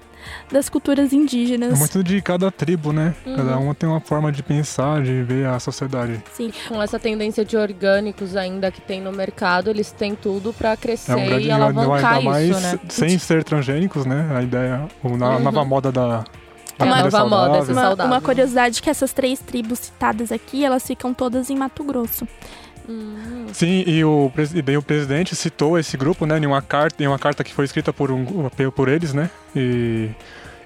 das 0.50 0.70
culturas 0.70 1.12
indígenas. 1.12 1.74
É 1.74 1.78
muito 1.78 2.02
de 2.02 2.22
cada 2.22 2.50
tribo, 2.50 2.94
né? 2.94 3.14
Uhum. 3.26 3.36
Cada 3.36 3.58
uma 3.58 3.76
tem 3.76 3.90
uma 3.90 4.00
forma 4.00 4.32
de 4.32 4.42
pensar, 4.42 5.04
de 5.04 5.24
ver 5.24 5.46
a 5.46 5.60
sociedade. 5.60 6.24
Sim. 6.32 6.54
Com 6.70 6.82
essa 6.82 6.98
tendência 6.98 7.44
de 7.44 7.58
orgânicos 7.58 8.34
ainda 8.38 8.72
que 8.72 8.80
tem 8.80 9.02
no 9.02 9.12
mercado, 9.12 9.70
eles 9.70 9.92
têm 9.92 10.16
tudo 10.16 10.54
pra 10.54 10.78
crescer 10.78 11.12
É 11.12 11.16
um 11.18 11.26
grande 11.26 11.48
e 11.50 11.52
alavancar 11.52 12.14
ainda 12.14 12.30
mais 12.30 12.50
isso, 12.50 12.60
né? 12.62 12.80
sem 12.88 13.20
ser 13.20 13.44
transgênicos, 13.44 14.06
né? 14.06 14.38
A 14.38 14.42
ideia, 14.42 14.88
na 15.04 15.32
Uhum. 15.36 15.40
nova 15.44 15.66
moda 15.66 15.92
da 15.92 16.24
É 16.80 16.84
a 16.84 16.88
comida 16.88 17.04
nova 17.04 17.26
moda, 17.26 17.74
Uma, 17.74 18.06
uma 18.06 18.22
curiosidade 18.22 18.82
que 18.82 18.90
essas 18.90 19.12
três 19.12 19.38
tribos 19.40 19.80
citadas 19.80 20.32
aqui, 20.32 20.64
elas 20.64 20.88
ficam 20.88 21.14
todas 21.14 21.50
em 21.50 21.58
Mato 21.58 21.84
Grosso. 21.84 22.26
Hum, 22.88 23.48
Sim, 23.54 23.84
e 23.86 24.04
o, 24.04 24.32
e 24.54 24.62
daí 24.62 24.78
o 24.78 24.82
presidente 24.82 25.36
citou 25.36 25.78
esse 25.78 25.98
grupo, 25.98 26.26
né, 26.26 26.38
em 26.38 26.46
uma 26.46 26.62
carta, 26.62 27.04
em 27.04 27.08
uma 27.08 27.20
carta 27.20 27.44
que 27.44 27.54
foi 27.54 27.66
escrita 27.66 27.92
por, 27.92 28.12
um, 28.12 28.26
por 28.76 28.88
eles, 28.88 29.14
né, 29.14 29.30
e, 29.56 30.10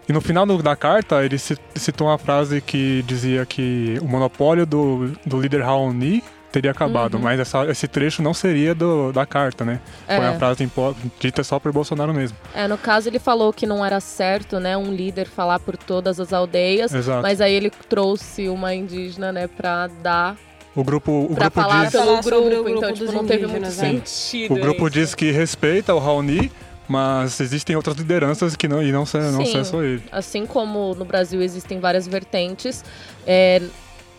e 0.07 0.13
no 0.13 0.21
final 0.21 0.45
da 0.45 0.75
carta 0.75 1.23
ele 1.23 1.37
ci- 1.37 1.57
citou 1.75 2.07
uma 2.07 2.17
frase 2.17 2.59
que 2.61 3.03
dizia 3.07 3.45
que 3.45 3.97
o 4.01 4.05
monopólio 4.07 4.65
do, 4.65 5.11
do 5.25 5.39
líder 5.39 5.61
Raoni 5.61 6.23
teria 6.51 6.71
acabado, 6.71 7.15
Uhum. 7.15 7.21
mas 7.21 7.39
essa- 7.39 7.65
esse 7.71 7.87
trecho 7.87 8.21
não 8.21 8.33
seria 8.33 8.75
do, 8.75 9.13
da 9.13 9.25
carta, 9.25 9.63
né, 9.63 9.79
foi 10.05 10.15
é. 10.15 10.27
a 10.27 10.33
frase 10.37 10.63
impo- 10.63 10.93
dita 11.19 11.43
só 11.45 11.59
por 11.59 11.71
Bolsonaro 11.71 12.13
mesmo. 12.13 12.35
É, 12.53 12.67
no 12.67 12.77
caso 12.77 13.07
ele 13.07 13.19
falou 13.19 13.53
que 13.53 13.65
não 13.65 13.85
era 13.85 13.99
certo, 14.01 14.59
né, 14.59 14.75
um 14.75 14.93
líder 14.93 15.27
falar 15.27 15.59
por 15.59 15.77
todas 15.77 16.19
as 16.19 16.33
aldeias, 16.33 16.93
Exato. 16.93 17.21
mas 17.21 17.39
aí 17.39 17.53
ele 17.53 17.71
trouxe 17.87 18.49
uma 18.49 18.75
indígena, 18.75 19.31
né, 19.31 19.47
pra 19.47 19.87
dar, 20.03 20.35
o 20.75 20.83
grupo, 20.83 21.11
o 21.11 21.35
pra 21.35 21.49
grupo 21.49 21.61
falar 21.61 21.83
diz, 21.83 21.91
pelo 21.91 22.21
grupo, 22.21 22.37
o 22.37 22.49
grupo 22.49 22.69
então 22.69 22.93
tipo, 22.93 23.11
não 23.11 23.25
teve 23.25 23.45
muito 23.45 23.65
indígenas, 23.65 23.77
né? 23.77 23.89
sentido. 23.91 24.53
o 24.53 24.59
grupo 24.59 24.87
isso. 24.87 24.91
diz 24.91 25.15
que 25.15 25.31
respeita 25.31 25.93
o 25.93 25.99
Raoni, 25.99 26.51
mas 26.87 27.39
existem 27.39 27.75
outras 27.75 27.97
lideranças 27.97 28.55
que 28.55 28.67
não, 28.67 28.81
e 28.81 28.91
não, 28.91 29.05
ser, 29.05 29.21
não 29.31 29.45
Sim. 29.45 29.51
ser 29.51 29.65
só 29.65 29.83
ele. 29.83 30.03
Assim 30.11 30.45
como 30.45 30.95
no 30.95 31.05
Brasil 31.05 31.41
existem 31.41 31.79
várias 31.79 32.07
vertentes, 32.07 32.83
é, 33.27 33.61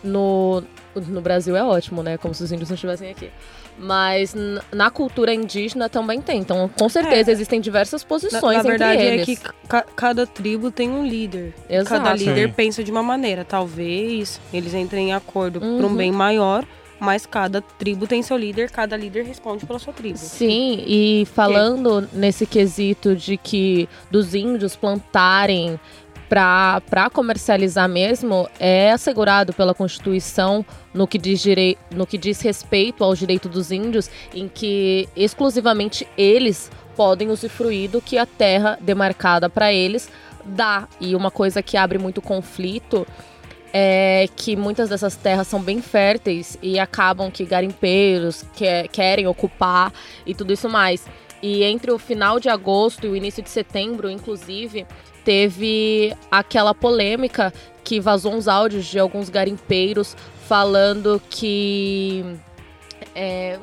no, 0.03 0.63
no 0.95 1.21
Brasil 1.21 1.55
é 1.55 1.63
ótimo, 1.63 2.03
né? 2.03 2.17
Como 2.17 2.33
se 2.33 2.43
os 2.43 2.51
índios 2.51 2.69
não 2.69 2.75
estivessem 2.75 3.09
aqui. 3.09 3.29
Mas 3.77 4.35
na 4.71 4.89
cultura 4.89 5.33
indígena 5.33 5.89
também 5.89 6.21
tem. 6.21 6.39
Então, 6.39 6.69
com 6.77 6.87
certeza, 6.87 7.31
É. 7.31 7.33
existem 7.33 7.59
diversas 7.59 8.03
Na, 8.03 8.07
posições 8.07 8.57
na 8.57 8.63
verdade 8.63 8.93
entre 8.93 9.07
é 9.07 9.13
eles. 9.15 9.25
que 9.25 9.35
ca- 9.67 9.85
cada 9.95 10.25
tribo 10.27 10.69
tem 10.71 10.89
um 10.89 11.05
líder. 11.05 11.53
Exato. 11.69 11.89
Cada 12.03 12.13
líder 12.15 12.47
Sim. 12.49 12.53
pensa 12.55 12.83
de 12.83 12.91
uma 12.91 13.03
maneira. 13.03 13.43
Talvez 13.43 14.39
eles 14.53 14.73
entrem 14.73 15.09
em 15.09 15.13
acordo 15.13 15.59
por 15.59 15.67
Uhum. 15.67 15.87
um 15.87 15.95
bem 15.95 16.11
maior, 16.11 16.63
mas 16.99 17.25
cada 17.25 17.61
tribo 17.61 18.07
tem 18.07 18.21
seu 18.21 18.37
líder, 18.37 18.69
cada 18.71 18.95
líder 18.95 19.25
responde 19.25 19.65
pela 19.65 19.79
sua 19.79 19.91
tribo. 19.91 20.17
Sim, 20.17 20.83
e 20.87 21.27
falando 21.33 22.07
nesse 22.13 22.45
quesito 22.45 23.15
de 23.15 23.35
que 23.35 23.89
dos 24.09 24.33
índios 24.35 24.75
plantarem 24.75 25.77
para 26.33 27.09
comercializar 27.11 27.87
mesmo, 27.87 28.49
é 28.59 28.91
assegurado 28.91 29.53
pela 29.53 29.73
Constituição 29.73 30.65
no 30.91 31.07
que, 31.07 31.19
diz 31.19 31.43
no 31.91 32.07
que 32.07 32.17
diz 32.17 32.41
respeito 32.41 33.03
ao 33.03 33.13
direito 33.13 33.47
dos 33.47 33.71
índios, 33.71 34.09
em 34.33 34.47
que 34.47 35.07
exclusivamente 35.15 36.07
eles 36.17 36.71
podem 36.95 37.29
usufruir 37.29 37.89
do 37.89 38.01
que 38.01 38.17
a 38.17 38.25
terra 38.25 38.77
demarcada 38.81 39.47
para 39.47 39.71
eles 39.71 40.09
dá. 40.43 40.87
E 40.99 41.15
uma 41.15 41.29
coisa 41.29 41.61
que 41.61 41.77
abre 41.77 41.99
muito 41.99 42.21
conflito 42.21 43.05
é 43.71 44.27
que 44.35 44.55
muitas 44.55 44.89
dessas 44.89 45.15
terras 45.15 45.47
são 45.47 45.61
bem 45.61 45.81
férteis 45.81 46.57
e 46.61 46.79
acabam 46.79 47.29
que 47.29 47.45
garimpeiros 47.45 48.43
que- 48.55 48.87
querem 48.91 49.27
ocupar 49.27 49.91
e 50.25 50.33
tudo 50.33 50.53
isso 50.53 50.69
mais. 50.69 51.05
E 51.43 51.61
entre 51.65 51.91
o 51.91 51.99
final 51.99 52.39
de 52.39 52.47
agosto 52.47 53.05
e 53.05 53.09
o 53.09 53.17
início 53.17 53.43
de 53.43 53.49
setembro, 53.49 54.09
inclusive, 54.09 54.87
teve 55.25 56.15
aquela 56.31 56.73
polêmica 56.73 57.53
que 57.83 57.99
vazou 57.99 58.33
uns 58.33 58.47
áudios 58.47 58.85
de 58.85 58.97
alguns 58.97 59.27
garimpeiros 59.27 60.15
falando 60.47 61.21
que 61.29 62.23
é, 63.13 63.59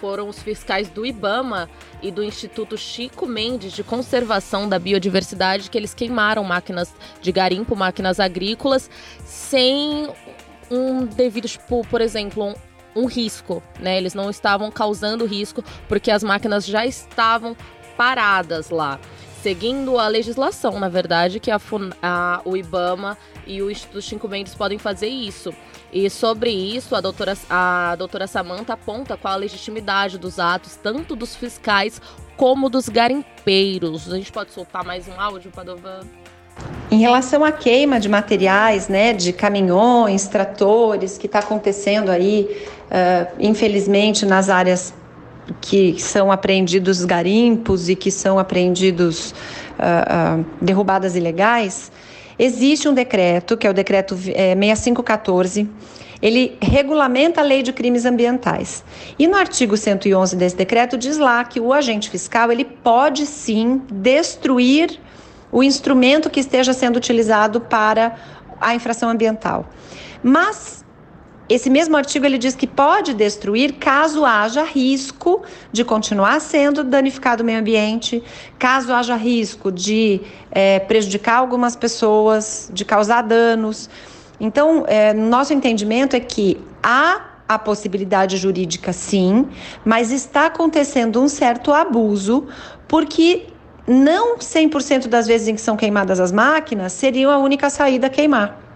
foram 0.00 0.28
os 0.28 0.42
fiscais 0.42 0.88
do 0.88 1.06
IBAMA 1.06 1.70
e 2.02 2.10
do 2.10 2.24
Instituto 2.24 2.76
Chico 2.76 3.26
Mendes 3.26 3.74
de 3.74 3.84
Conservação 3.84 4.68
da 4.68 4.76
Biodiversidade 4.76 5.70
que 5.70 5.78
eles 5.78 5.94
queimaram 5.94 6.42
máquinas 6.42 6.92
de 7.22 7.30
garimpo, 7.30 7.76
máquinas 7.76 8.18
agrícolas, 8.18 8.90
sem 9.24 10.08
um 10.68 11.06
devido, 11.06 11.46
tipo, 11.46 11.86
por 11.86 12.00
exemplo, 12.00 12.56
um, 13.00 13.06
risco, 13.06 13.62
né? 13.78 13.96
Eles 13.96 14.14
não 14.14 14.28
estavam 14.30 14.70
causando 14.70 15.24
risco 15.26 15.62
porque 15.88 16.10
as 16.10 16.22
máquinas 16.22 16.66
já 16.66 16.84
estavam 16.86 17.56
paradas 17.96 18.70
lá. 18.70 18.98
Seguindo 19.42 19.98
a 19.98 20.06
legislação, 20.06 20.78
na 20.78 20.88
verdade, 20.88 21.40
que 21.40 21.50
a, 21.50 21.58
Fun- 21.58 21.90
a- 22.02 22.42
o 22.44 22.56
IBAMA 22.56 23.16
e 23.46 23.62
o 23.62 23.70
Instituto 23.70 24.02
Chico 24.02 24.28
Mendes 24.28 24.54
podem 24.54 24.78
fazer 24.78 25.08
isso. 25.08 25.54
E 25.92 26.08
sobre 26.10 26.50
isso, 26.50 26.94
a 26.94 27.00
doutora, 27.00 27.36
a 27.48 27.96
doutora 27.96 28.26
Samanta 28.26 28.74
aponta 28.74 29.16
qual 29.16 29.34
a 29.34 29.36
legitimidade 29.36 30.18
dos 30.18 30.38
atos, 30.38 30.76
tanto 30.76 31.16
dos 31.16 31.34
fiscais 31.34 32.00
como 32.36 32.68
dos 32.68 32.88
garimpeiros. 32.88 34.12
A 34.12 34.16
gente 34.16 34.30
pode 34.30 34.52
soltar 34.52 34.84
mais 34.84 35.08
um 35.08 35.18
áudio, 35.18 35.50
Padova? 35.50 36.00
Em 36.90 36.98
relação 36.98 37.44
à 37.44 37.52
queima 37.52 38.00
de 38.00 38.08
materiais, 38.08 38.88
né, 38.88 39.12
de 39.12 39.32
caminhões, 39.32 40.26
tratores, 40.26 41.16
que 41.16 41.26
está 41.26 41.38
acontecendo 41.38 42.10
aí, 42.10 42.48
ah, 42.90 43.28
infelizmente, 43.38 44.26
nas 44.26 44.48
áreas 44.48 44.92
que 45.60 46.00
são 46.00 46.32
apreendidos 46.32 47.04
garimpos 47.04 47.88
e 47.88 47.94
que 47.94 48.10
são 48.10 48.40
apreendidos 48.40 49.32
ah, 49.78 50.04
ah, 50.08 50.44
derrubadas 50.60 51.14
ilegais, 51.14 51.92
existe 52.36 52.88
um 52.88 52.94
decreto, 52.94 53.56
que 53.56 53.68
é 53.68 53.70
o 53.70 53.74
decreto 53.74 54.18
eh, 54.26 54.56
6514, 54.56 55.68
ele 56.20 56.58
regulamenta 56.60 57.40
a 57.40 57.44
lei 57.44 57.62
de 57.62 57.72
crimes 57.72 58.04
ambientais. 58.04 58.84
E 59.18 59.28
no 59.28 59.36
artigo 59.36 59.76
111 59.76 60.34
desse 60.36 60.56
decreto 60.56 60.98
diz 60.98 61.18
lá 61.18 61.44
que 61.44 61.60
o 61.60 61.72
agente 61.72 62.10
fiscal 62.10 62.50
ele 62.50 62.64
pode 62.64 63.26
sim 63.26 63.80
destruir 63.90 64.98
o 65.52 65.62
instrumento 65.62 66.30
que 66.30 66.40
esteja 66.40 66.72
sendo 66.72 66.96
utilizado 66.96 67.60
para 67.60 68.16
a 68.60 68.74
infração 68.74 69.08
ambiental. 69.08 69.66
Mas 70.22 70.84
esse 71.50 71.68
mesmo 71.68 71.96
artigo 71.96 72.24
ele 72.24 72.38
diz 72.38 72.54
que 72.54 72.66
pode 72.66 73.12
destruir 73.12 73.72
caso 73.72 74.24
haja 74.24 74.62
risco 74.62 75.42
de 75.72 75.84
continuar 75.84 76.40
sendo 76.40 76.84
danificado 76.84 77.42
o 77.42 77.46
meio 77.46 77.58
ambiente, 77.58 78.22
caso 78.56 78.92
haja 78.92 79.16
risco 79.16 79.72
de 79.72 80.20
eh, 80.52 80.78
prejudicar 80.78 81.38
algumas 81.38 81.74
pessoas, 81.74 82.70
de 82.72 82.84
causar 82.84 83.22
danos. 83.22 83.90
Então, 84.38 84.84
eh, 84.86 85.12
nosso 85.12 85.52
entendimento 85.52 86.14
é 86.14 86.20
que 86.20 86.56
há 86.80 87.30
a 87.48 87.58
possibilidade 87.58 88.36
jurídica, 88.36 88.92
sim, 88.92 89.48
mas 89.84 90.12
está 90.12 90.46
acontecendo 90.46 91.20
um 91.20 91.26
certo 91.26 91.72
abuso, 91.72 92.46
porque 92.86 93.48
não 93.86 94.38
100% 94.38 95.06
das 95.06 95.26
vezes 95.26 95.48
em 95.48 95.54
que 95.54 95.60
são 95.60 95.76
queimadas 95.76 96.20
as 96.20 96.32
máquinas 96.32 96.92
seriam 96.92 97.30
a 97.30 97.38
única 97.38 97.70
saída 97.70 98.06
a 98.06 98.10
queimar. 98.10 98.70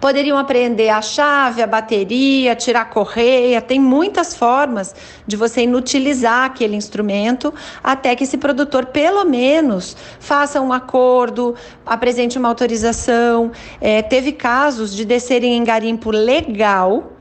Poderiam 0.00 0.36
apreender 0.36 0.90
a 0.90 1.00
chave, 1.00 1.62
a 1.62 1.66
bateria, 1.66 2.54
tirar 2.54 2.82
a 2.82 2.84
correia, 2.84 3.60
tem 3.60 3.80
muitas 3.80 4.34
formas 4.34 4.94
de 5.26 5.36
você 5.36 5.62
inutilizar 5.62 6.44
aquele 6.44 6.76
instrumento 6.76 7.52
até 7.82 8.14
que 8.14 8.24
esse 8.24 8.36
produtor, 8.36 8.86
pelo 8.86 9.24
menos, 9.24 9.96
faça 10.20 10.60
um 10.60 10.72
acordo, 10.72 11.54
apresente 11.84 12.38
uma 12.38 12.48
autorização. 12.48 13.52
É, 13.80 14.02
teve 14.02 14.32
casos 14.32 14.94
de 14.94 15.04
descerem 15.04 15.56
em 15.56 15.64
garimpo 15.64 16.10
legal 16.10 17.12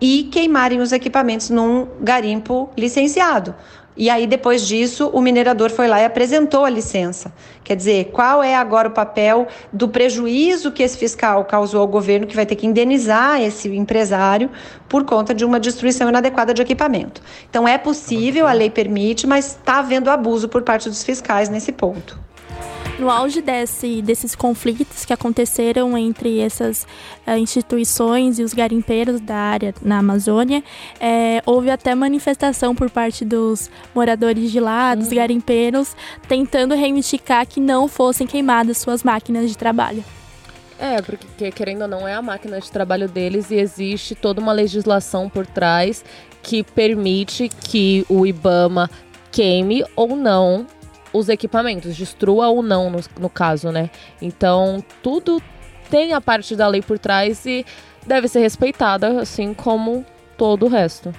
e 0.00 0.24
queimarem 0.24 0.80
os 0.80 0.92
equipamentos 0.92 1.50
num 1.50 1.88
garimpo 2.00 2.70
licenciado. 2.76 3.54
E 3.96 4.10
aí, 4.10 4.26
depois 4.26 4.66
disso, 4.66 5.08
o 5.12 5.22
minerador 5.22 5.70
foi 5.70 5.88
lá 5.88 6.00
e 6.00 6.04
apresentou 6.04 6.64
a 6.64 6.70
licença. 6.70 7.32
Quer 7.64 7.76
dizer, 7.76 8.10
qual 8.12 8.42
é 8.42 8.54
agora 8.54 8.88
o 8.88 8.90
papel 8.90 9.46
do 9.72 9.88
prejuízo 9.88 10.70
que 10.70 10.82
esse 10.82 10.98
fiscal 10.98 11.44
causou 11.44 11.80
ao 11.80 11.88
governo, 11.88 12.26
que 12.26 12.36
vai 12.36 12.44
ter 12.44 12.56
que 12.56 12.66
indenizar 12.66 13.40
esse 13.40 13.74
empresário 13.74 14.50
por 14.88 15.04
conta 15.04 15.34
de 15.34 15.44
uma 15.44 15.58
destruição 15.58 16.08
inadequada 16.08 16.52
de 16.52 16.60
equipamento? 16.60 17.22
Então, 17.48 17.66
é 17.66 17.78
possível, 17.78 18.46
a 18.46 18.52
lei 18.52 18.68
permite, 18.68 19.26
mas 19.26 19.46
está 19.46 19.78
havendo 19.78 20.10
abuso 20.10 20.48
por 20.48 20.62
parte 20.62 20.88
dos 20.90 21.02
fiscais 21.02 21.48
nesse 21.48 21.72
ponto. 21.72 22.25
No 22.98 23.10
auge 23.10 23.42
desse, 23.42 24.00
desses 24.00 24.34
conflitos 24.34 25.04
que 25.04 25.12
aconteceram 25.12 25.98
entre 25.98 26.40
essas 26.40 26.86
uh, 27.26 27.36
instituições 27.36 28.38
e 28.38 28.42
os 28.42 28.54
garimpeiros 28.54 29.20
da 29.20 29.36
área 29.36 29.74
na 29.82 29.98
Amazônia, 29.98 30.64
é, 30.98 31.42
houve 31.44 31.70
até 31.70 31.94
manifestação 31.94 32.74
por 32.74 32.88
parte 32.88 33.22
dos 33.22 33.70
moradores 33.94 34.50
de 34.50 34.58
lá, 34.58 34.94
dos 34.94 35.08
uhum. 35.08 35.14
garimpeiros, 35.14 35.94
tentando 36.26 36.74
reivindicar 36.74 37.46
que 37.46 37.60
não 37.60 37.86
fossem 37.86 38.26
queimadas 38.26 38.78
suas 38.78 39.02
máquinas 39.02 39.50
de 39.50 39.58
trabalho. 39.58 40.02
É, 40.78 41.02
porque 41.02 41.50
querendo 41.50 41.82
ou 41.82 41.88
não 41.88 42.08
é 42.08 42.14
a 42.14 42.22
máquina 42.22 42.58
de 42.58 42.70
trabalho 42.70 43.08
deles 43.08 43.50
e 43.50 43.56
existe 43.56 44.14
toda 44.14 44.40
uma 44.40 44.52
legislação 44.52 45.28
por 45.28 45.46
trás 45.46 46.02
que 46.42 46.62
permite 46.62 47.48
que 47.48 48.06
o 48.08 48.26
IBAMA 48.26 48.88
queime 49.30 49.84
ou 49.94 50.16
não 50.16 50.66
os 51.16 51.28
equipamentos, 51.28 51.96
destrua 51.96 52.48
ou 52.48 52.62
não, 52.62 52.90
no, 52.90 53.00
no 53.18 53.30
caso, 53.30 53.70
né? 53.70 53.90
Então, 54.20 54.82
tudo 55.02 55.42
tem 55.90 56.12
a 56.12 56.20
parte 56.20 56.54
da 56.56 56.66
lei 56.66 56.82
por 56.82 56.98
trás 56.98 57.46
e 57.46 57.64
deve 58.06 58.28
ser 58.28 58.40
respeitada, 58.40 59.20
assim 59.20 59.54
como 59.54 60.04
todo 60.36 60.66
o 60.66 60.68
resto. 60.68 61.12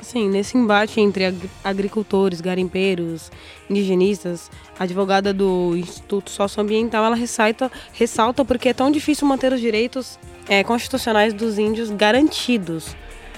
Sim, 0.00 0.30
nesse 0.30 0.56
embate 0.56 0.98
entre 0.98 1.34
agricultores, 1.62 2.40
garimpeiros, 2.40 3.30
indigenistas, 3.68 4.50
a 4.78 4.84
advogada 4.84 5.32
do 5.32 5.76
Instituto 5.76 6.30
Socioambiental, 6.30 7.04
ela 7.04 7.14
ressalta, 7.14 7.70
ressalta 7.92 8.44
porque 8.44 8.70
é 8.70 8.74
tão 8.74 8.90
difícil 8.90 9.28
manter 9.28 9.52
os 9.52 9.60
direitos 9.60 10.18
é, 10.48 10.64
constitucionais 10.64 11.34
dos 11.34 11.58
índios 11.58 11.90
garantidos. 11.90 12.96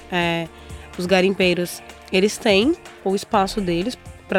É, 0.09 0.47
os 0.97 1.05
garimpeiros, 1.05 1.81
eles 2.11 2.37
têm 2.37 2.73
o 3.03 3.13
espaço 3.13 3.59
deles 3.59 3.97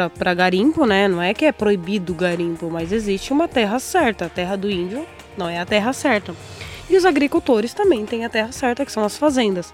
para 0.09 0.33
garimpo, 0.33 0.85
né? 0.85 1.07
Não 1.07 1.21
é 1.21 1.33
que 1.33 1.45
é 1.45 1.51
proibido 1.51 2.13
o 2.13 2.15
garimpo, 2.15 2.69
mas 2.69 2.91
existe 2.91 3.31
uma 3.31 3.47
terra 3.47 3.79
certa. 3.79 4.25
A 4.25 4.29
terra 4.29 4.55
do 4.55 4.69
índio 4.69 5.05
não 5.37 5.49
é 5.49 5.59
a 5.59 5.65
terra 5.65 5.93
certa. 5.93 6.35
E 6.89 6.95
os 6.95 7.05
agricultores 7.05 7.73
também 7.73 8.05
têm 8.05 8.25
a 8.25 8.29
terra 8.29 8.51
certa, 8.51 8.85
que 8.85 8.91
são 8.91 9.03
as 9.03 9.17
fazendas. 9.17 9.73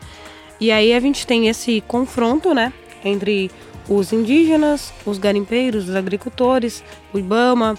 E 0.60 0.72
aí 0.72 0.94
a 0.94 1.00
gente 1.00 1.26
tem 1.26 1.48
esse 1.48 1.82
confronto, 1.88 2.54
né? 2.54 2.72
Entre 3.04 3.52
os 3.90 4.14
indígenas, 4.14 4.94
os 5.06 5.18
garimpeiros, 5.18 5.90
os 5.90 5.96
agricultores, 5.96 6.84
o 7.12 7.20
Ibama, 7.20 7.76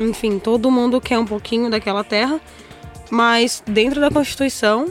enfim, 0.00 0.38
todo 0.38 0.70
mundo 0.70 1.00
quer 1.00 1.18
um 1.18 1.26
pouquinho 1.26 1.70
daquela 1.70 2.02
terra, 2.02 2.40
mas 3.10 3.62
dentro 3.66 4.00
da 4.00 4.10
Constituição 4.10 4.88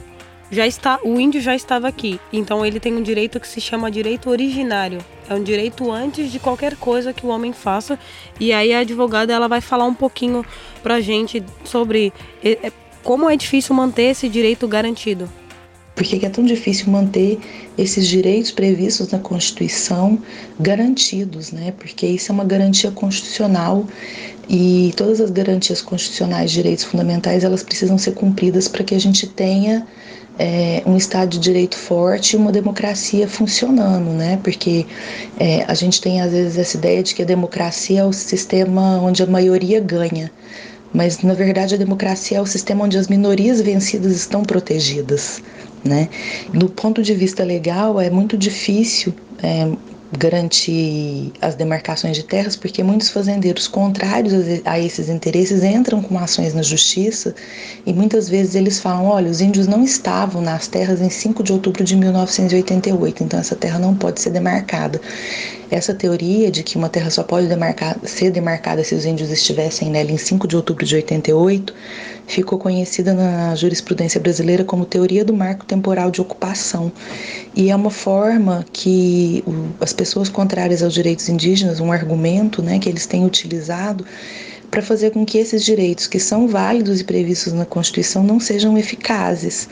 já 0.52 0.66
está, 0.66 1.00
o 1.04 1.20
índio 1.20 1.42
já 1.42 1.56
estava 1.56 1.88
aqui, 1.88 2.20
então 2.32 2.66
ele 2.66 2.80
tem 2.80 2.96
um 2.96 3.02
direito 3.02 3.40
que 3.40 3.48
se 3.48 3.60
chama 3.60 3.92
direito 3.92 4.30
originário. 4.30 5.04
É 5.30 5.34
um 5.34 5.44
direito 5.44 5.92
antes 5.92 6.32
de 6.32 6.40
qualquer 6.40 6.76
coisa 6.76 7.14
que 7.14 7.26
o 7.26 7.30
homem 7.30 7.52
faça. 7.52 8.00
E 8.40 8.54
aí 8.54 8.74
a 8.74 8.80
advogada 8.80 9.34
ela 9.34 9.48
vai 9.48 9.62
falar 9.62 9.86
um 9.86 9.94
pouquinho 9.94 10.46
pra 10.82 11.02
gente 11.02 11.44
sobre 11.66 12.14
é, 12.44 12.72
como 13.04 13.30
é 13.30 13.36
difícil 13.36 13.76
manter 13.76 14.12
esse 14.12 14.30
direito 14.30 14.68
garantido. 14.68 15.30
Por 15.96 16.04
que 16.04 16.24
é 16.24 16.30
tão 16.30 16.46
difícil 16.46 16.92
manter 16.92 17.40
esses 17.78 18.08
direitos 18.08 18.52
previstos 18.52 19.12
na 19.12 19.18
Constituição 19.18 20.22
garantidos, 20.60 21.52
né? 21.52 21.74
Porque 21.76 22.06
isso 22.06 22.32
é 22.32 22.34
uma 22.34 22.44
garantia 22.44 22.92
constitucional 22.92 23.88
e 24.48 24.94
todas 24.96 25.20
as 25.20 25.32
garantias 25.32 25.82
constitucionais 25.82 26.52
direitos 26.52 26.86
fundamentais 26.86 27.44
elas 27.44 27.64
precisam 27.64 27.98
ser 27.98 28.14
cumpridas 28.14 28.68
para 28.68 28.84
que 28.84 28.94
a 28.94 29.00
gente 29.00 29.26
tenha 29.26 29.88
é, 30.40 30.84
um 30.86 30.96
Estado 30.96 31.32
de 31.32 31.40
Direito 31.40 31.78
forte 31.78 32.34
e 32.34 32.38
uma 32.38 32.52
democracia 32.52 33.28
funcionando, 33.28 34.12
né? 34.12 34.40
Porque 34.44 34.86
é, 35.40 35.64
a 35.68 35.74
gente 35.74 36.00
tem 36.00 36.22
às 36.22 36.32
vezes 36.32 36.58
essa 36.58 36.78
ideia 36.78 37.02
de 37.02 37.16
que 37.16 37.22
a 37.22 37.26
democracia 37.26 38.02
é 38.02 38.06
o 38.06 38.14
sistema 38.14 39.00
onde 39.02 39.24
a 39.24 39.26
maioria 39.28 39.80
ganha. 39.80 40.32
Mas, 40.94 41.22
na 41.22 41.34
verdade, 41.34 41.76
a 41.76 41.78
democracia 41.78 42.38
é 42.38 42.42
o 42.42 42.46
sistema 42.46 42.86
onde 42.86 42.98
as 42.98 43.08
minorias 43.08 43.62
vencidas 43.62 44.16
estão 44.16 44.44
protegidas. 44.44 45.42
Né? 45.84 46.10
Do 46.54 46.70
ponto 46.70 47.02
de 47.04 47.14
vista 47.14 47.44
legal, 47.44 48.00
é 48.00 48.10
muito 48.10 48.38
difícil 48.38 49.14
é, 49.44 49.70
garantir 50.12 51.34
as 51.42 51.56
demarcações 51.56 52.16
de 52.16 52.24
terras, 52.24 52.56
porque 52.56 52.84
muitos 52.84 53.10
fazendeiros 53.10 53.68
contrários 53.68 54.34
a 54.66 54.80
esses 54.80 55.10
interesses 55.10 55.64
entram 55.64 56.02
com 56.02 56.18
ações 56.18 56.54
na 56.54 56.62
justiça 56.62 57.36
e 57.86 57.94
muitas 57.94 58.30
vezes 58.30 58.56
eles 58.56 58.80
falam: 58.80 59.06
olha, 59.06 59.30
os 59.30 59.42
índios 59.42 59.68
não 59.68 59.84
estavam 59.84 60.42
nas 60.42 60.68
terras 60.68 61.02
em 61.02 61.10
5 61.10 61.44
de 61.44 61.52
outubro 61.52 61.84
de 61.84 61.96
1988, 61.96 63.24
então 63.24 63.40
essa 63.40 63.56
terra 63.56 63.80
não 63.80 63.96
pode 63.96 64.22
ser 64.22 64.30
demarcada. 64.30 65.02
Essa 65.70 65.94
teoria 65.94 66.50
de 66.50 66.64
que 66.64 66.78
uma 66.78 66.88
terra 66.88 67.10
só 67.10 67.24
pode 67.24 67.48
demarcar, 67.48 67.98
ser 68.04 68.32
demarcada 68.32 68.84
se 68.84 68.96
os 68.96 69.06
índios 69.06 69.30
estivessem 69.30 69.90
nela 69.90 70.12
em 70.12 70.18
5 70.18 70.48
de 70.48 70.56
outubro 70.56 70.86
de 70.86 70.96
88 70.96 71.74
ficou 72.28 72.60
conhecida 72.60 73.14
na 73.14 73.56
jurisprudência 73.56 74.20
brasileira 74.20 74.64
como 74.64 74.86
teoria 74.86 75.24
do 75.24 75.34
marco 75.34 75.66
temporal 75.66 76.12
de 76.12 76.20
ocupação. 76.22 76.92
E 77.56 77.72
é 77.72 77.76
uma 77.76 77.90
forma 77.90 78.66
que 78.72 79.44
as 79.80 79.94
pessoas 79.94 80.28
contrárias 80.28 80.84
aos 80.84 80.94
direitos 80.94 81.30
indígenas, 81.30 81.80
um 81.80 81.92
argumento 81.92 82.62
né, 82.62 82.80
que 82.80 82.90
eles 82.90 83.06
têm 83.06 83.26
utilizado 83.26 84.06
para 84.70 84.82
fazer 84.82 85.12
com 85.12 85.26
que 85.26 85.38
esses 85.38 85.64
direitos 85.64 86.08
que 86.08 86.20
são 86.20 86.48
válidos 86.48 87.00
e 87.00 87.04
previstos 87.06 87.54
na 87.54 87.66
Constituição 87.66 88.22
não 88.24 88.40
sejam 88.40 88.78
eficazes. 88.78 89.70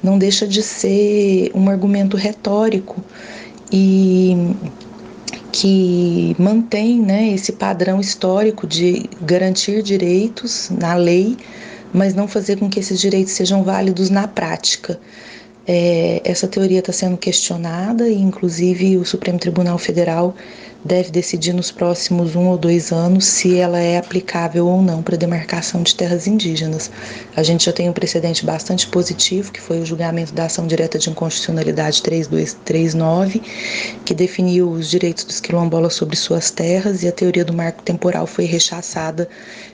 Não 0.00 0.16
deixa 0.16 0.46
de 0.46 0.62
ser 0.62 1.50
um 1.52 1.68
argumento 1.68 2.16
retórico 2.16 3.02
e 3.72 4.54
que 5.58 6.36
mantém 6.38 7.00
né, 7.00 7.30
esse 7.30 7.52
padrão 7.52 7.98
histórico 7.98 8.66
de 8.66 9.08
garantir 9.22 9.82
direitos 9.82 10.68
na 10.68 10.94
lei, 10.94 11.34
mas 11.94 12.12
não 12.14 12.28
fazer 12.28 12.58
com 12.58 12.68
que 12.68 12.78
esses 12.78 13.00
direitos 13.00 13.32
sejam 13.32 13.64
válidos 13.64 14.10
na 14.10 14.28
prática. 14.28 15.00
É, 15.66 16.20
essa 16.24 16.46
teoria 16.46 16.80
está 16.80 16.92
sendo 16.92 17.16
questionada 17.16 18.06
e, 18.06 18.20
inclusive, 18.20 18.98
o 18.98 19.04
Supremo 19.06 19.38
Tribunal 19.38 19.78
Federal 19.78 20.36
deve 20.86 21.10
decidir 21.10 21.52
nos 21.52 21.70
próximos 21.70 22.36
um 22.36 22.46
ou 22.46 22.56
dois 22.56 22.92
anos 22.92 23.26
se 23.26 23.58
ela 23.58 23.78
é 23.78 23.98
aplicável 23.98 24.66
ou 24.66 24.80
não 24.80 25.02
para 25.02 25.16
demarcação 25.16 25.82
de 25.82 25.94
terras 25.94 26.26
indígenas. 26.26 26.90
A 27.36 27.42
gente 27.42 27.66
já 27.66 27.72
tem 27.72 27.90
um 27.90 27.92
precedente 27.92 28.46
bastante 28.46 28.86
positivo, 28.86 29.52
que 29.52 29.60
foi 29.60 29.80
o 29.80 29.84
julgamento 29.84 30.32
da 30.32 30.46
ação 30.46 30.66
direta 30.66 30.98
de 30.98 31.10
inconstitucionalidade 31.10 32.02
3239, 32.02 33.42
que 34.04 34.14
definiu 34.14 34.70
os 34.70 34.88
direitos 34.88 35.24
dos 35.24 35.40
quilombolas 35.40 35.94
sobre 35.94 36.16
suas 36.16 36.50
terras 36.50 37.02
e 37.02 37.08
a 37.08 37.12
teoria 37.12 37.44
do 37.44 37.52
marco 37.52 37.82
temporal 37.82 38.26
foi 38.26 38.44
rechaçada 38.44 39.28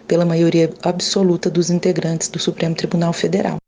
pela 0.08 0.24
maioria 0.24 0.70
absoluta 0.82 1.50
dos 1.50 1.70
integrantes 1.70 2.28
do 2.28 2.38
Supremo 2.38 2.74
Tribunal 2.74 3.12
Federal. 3.12 3.58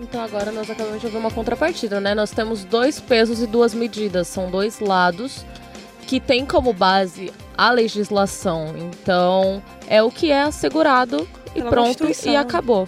Então 0.00 0.20
agora 0.20 0.50
nós 0.50 0.68
acabamos 0.68 1.00
de 1.00 1.06
ouvir 1.06 1.18
uma 1.18 1.30
contrapartida, 1.30 2.00
né? 2.00 2.12
Nós 2.12 2.32
temos 2.32 2.64
dois 2.64 2.98
pesos 2.98 3.40
e 3.40 3.46
duas 3.46 3.72
medidas, 3.72 4.26
são 4.26 4.50
dois 4.50 4.80
lados 4.80 5.44
que 6.12 6.20
tem 6.20 6.44
como 6.44 6.74
base 6.74 7.32
a 7.56 7.70
legislação. 7.70 8.74
Então, 8.76 9.62
é 9.88 10.02
o 10.02 10.10
que 10.10 10.30
é 10.30 10.42
assegurado 10.42 11.26
e 11.52 11.54
Pela 11.54 11.70
pronto 11.70 12.06
e 12.26 12.36
acabou. 12.36 12.86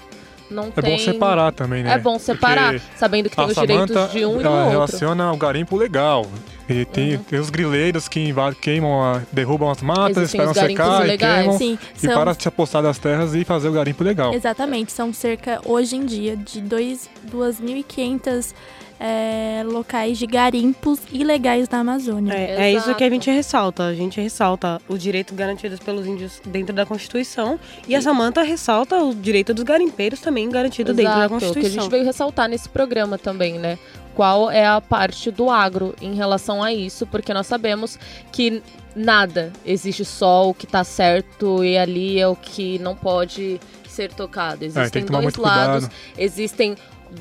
Não 0.51 0.65
é 0.65 0.83
tem... 0.83 0.99
bom 0.99 0.99
separar 0.99 1.51
também, 1.51 1.83
né? 1.83 1.95
É 1.95 1.99
bom 1.99 2.19
separar, 2.19 2.75
Porque 2.75 2.87
sabendo 2.99 3.31
que 3.31 3.37
tem 3.37 3.47
os 3.47 3.55
direitos 3.55 4.13
de 4.13 4.27
um 4.27 4.39
e 4.39 4.43
do 4.43 4.51
outro. 4.51 4.71
relaciona 4.71 5.33
o 5.33 5.39
garimpo 5.39 5.75
legal. 5.75 6.27
E 6.69 6.85
tem, 6.85 7.17
uhum. 7.17 7.23
tem 7.23 7.39
os 7.39 7.49
grileiros 7.49 8.09
que 8.09 8.21
invadem, 8.21 8.59
queimam, 8.61 9.23
derrubam 9.33 9.71
as 9.71 9.81
matas, 9.81 10.19
Existem 10.19 10.43
esperam 10.43 10.69
secar 10.69 11.09
e 11.09 11.17
queimam. 11.17 11.57
Sim, 11.57 11.79
e 12.03 12.07
para 12.07 12.35
se 12.35 12.47
apostar 12.47 12.83
das 12.83 12.99
terras 12.99 13.35
e 13.35 13.43
fazer 13.43 13.71
o 13.71 13.73
garimpo 13.73 14.05
legal. 14.05 14.35
Exatamente, 14.35 14.93
são 14.93 15.15
cerca, 15.15 15.63
hoje 15.65 15.97
em 15.97 16.05
dia, 16.05 16.37
de 16.37 16.61
2.500 16.61 18.53
é, 18.99 19.63
locais 19.65 20.19
de 20.19 20.27
garimpos 20.27 21.01
ilegais 21.13 21.69
na 21.69 21.81
Amazônia. 21.81 22.33
É, 22.33 22.67
é 22.67 22.73
isso 22.73 22.95
que 22.95 23.05
a 23.05 23.07
Exato. 23.07 23.11
gente 23.11 23.31
ressalta. 23.31 23.85
A 23.85 23.95
gente 23.95 24.21
ressalta 24.21 24.81
os 24.89 25.03
direitos 25.03 25.35
garantidos 25.35 25.81
pelos 25.81 26.07
índios 26.07 26.41
dentro 26.47 26.75
da 26.75 26.87
Constituição. 26.87 27.59
E 27.89 27.95
a 27.95 28.01
Samanta 28.01 28.43
ressalta 28.43 28.97
o 29.03 29.15
direito 29.15 29.53
dos 29.53 29.65
garimpeiros 29.65 30.21
também 30.21 30.49
garantido 30.49 30.93
dentro 30.95 31.13
da 31.13 31.19
Exato, 31.25 31.29
que 31.29 31.35
a 31.35 31.49
Constituição. 31.49 31.83
gente 31.83 31.91
veio 31.91 32.05
ressaltar 32.05 32.49
nesse 32.49 32.69
programa 32.69 33.19
também, 33.19 33.59
né? 33.59 33.79
Qual 34.15 34.51
é 34.51 34.65
a 34.65 34.81
parte 34.81 35.31
do 35.31 35.51
agro 35.51 35.95
em 36.01 36.15
relação 36.15 36.63
a 36.63 36.73
isso, 36.73 37.05
porque 37.07 37.35
nós 37.35 37.47
sabemos 37.49 37.99
que 38.31 38.63
nada 38.95 39.53
existe 39.67 40.05
só 40.05 40.49
o 40.49 40.55
que 40.55 40.67
tá 40.69 40.85
certo 40.85 41.65
e 41.65 41.77
ali 41.77 42.21
é 42.21 42.29
o 42.29 42.37
que 42.37 42.79
não 42.79 42.95
pode 42.95 43.61
ser 43.89 44.13
tocado. 44.13 44.63
É, 44.65 44.67
Existem 44.67 44.91
tem 44.91 45.03
que 45.03 45.07
tomar 45.09 45.21
dois 45.23 45.37
muito 45.37 45.43
lados, 45.43 45.89
cuidado. 45.89 46.01
existem 46.17 46.77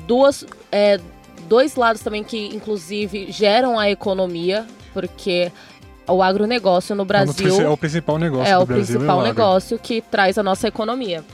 duas, 0.06 0.44
é, 0.70 1.00
dois 1.44 1.76
lados 1.76 2.02
também 2.02 2.24
que, 2.24 2.48
inclusive, 2.54 3.30
geram 3.30 3.78
a 3.78 3.90
economia, 3.90 4.66
porque 4.92 5.50
o 6.06 6.22
agronegócio 6.22 6.94
no 6.94 7.04
Brasil 7.04 7.60
É 7.60 7.68
o 7.68 7.76
principal 7.76 8.18
negócio 8.18 8.52
é 8.52 8.58
o 8.58 8.66
Brasil. 8.66 8.84
principal 8.98 9.16
é 9.16 9.22
o 9.22 9.26
agro. 9.26 9.34
negócio 9.34 9.78
que 9.78 10.00
traz 10.02 10.36
a 10.38 10.42
nossa 10.42 10.68
economia. 10.68 11.24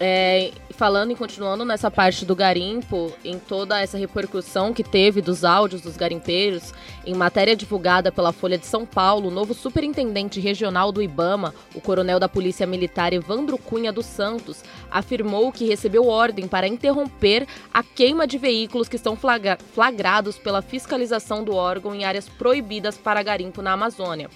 É, 0.00 0.50
falando 0.76 1.10
e 1.10 1.16
continuando 1.16 1.64
nessa 1.64 1.90
parte 1.90 2.24
do 2.26 2.36
garimpo, 2.36 3.10
em 3.24 3.38
toda 3.38 3.80
essa 3.80 3.96
repercussão 3.96 4.74
que 4.74 4.84
teve 4.84 5.22
dos 5.22 5.42
áudios 5.42 5.80
dos 5.80 5.96
garimpeiros, 5.96 6.74
em 7.04 7.14
matéria 7.14 7.56
divulgada 7.56 8.12
pela 8.12 8.32
Folha 8.32 8.58
de 8.58 8.66
São 8.66 8.84
Paulo, 8.84 9.28
o 9.28 9.30
novo 9.30 9.54
superintendente 9.54 10.38
regional 10.38 10.92
do 10.92 11.02
IBAMA, 11.02 11.54
o 11.74 11.80
coronel 11.80 12.20
da 12.20 12.28
Polícia 12.28 12.66
Militar 12.66 13.14
Evandro 13.14 13.56
Cunha 13.56 13.90
dos 13.90 14.04
Santos, 14.04 14.62
afirmou 14.90 15.50
que 15.50 15.64
recebeu 15.64 16.06
ordem 16.06 16.46
para 16.46 16.68
interromper 16.68 17.46
a 17.72 17.82
queima 17.82 18.26
de 18.26 18.36
veículos 18.36 18.88
que 18.88 18.96
estão 18.96 19.16
flagra- 19.16 19.58
flagrados 19.74 20.36
pela 20.36 20.60
fiscalização 20.60 21.42
do 21.42 21.54
órgão 21.54 21.94
em 21.94 22.04
áreas 22.04 22.28
proibidas 22.28 22.98
para 22.98 23.22
garimpo 23.22 23.62
na 23.62 23.72
Amazônia. 23.72 24.28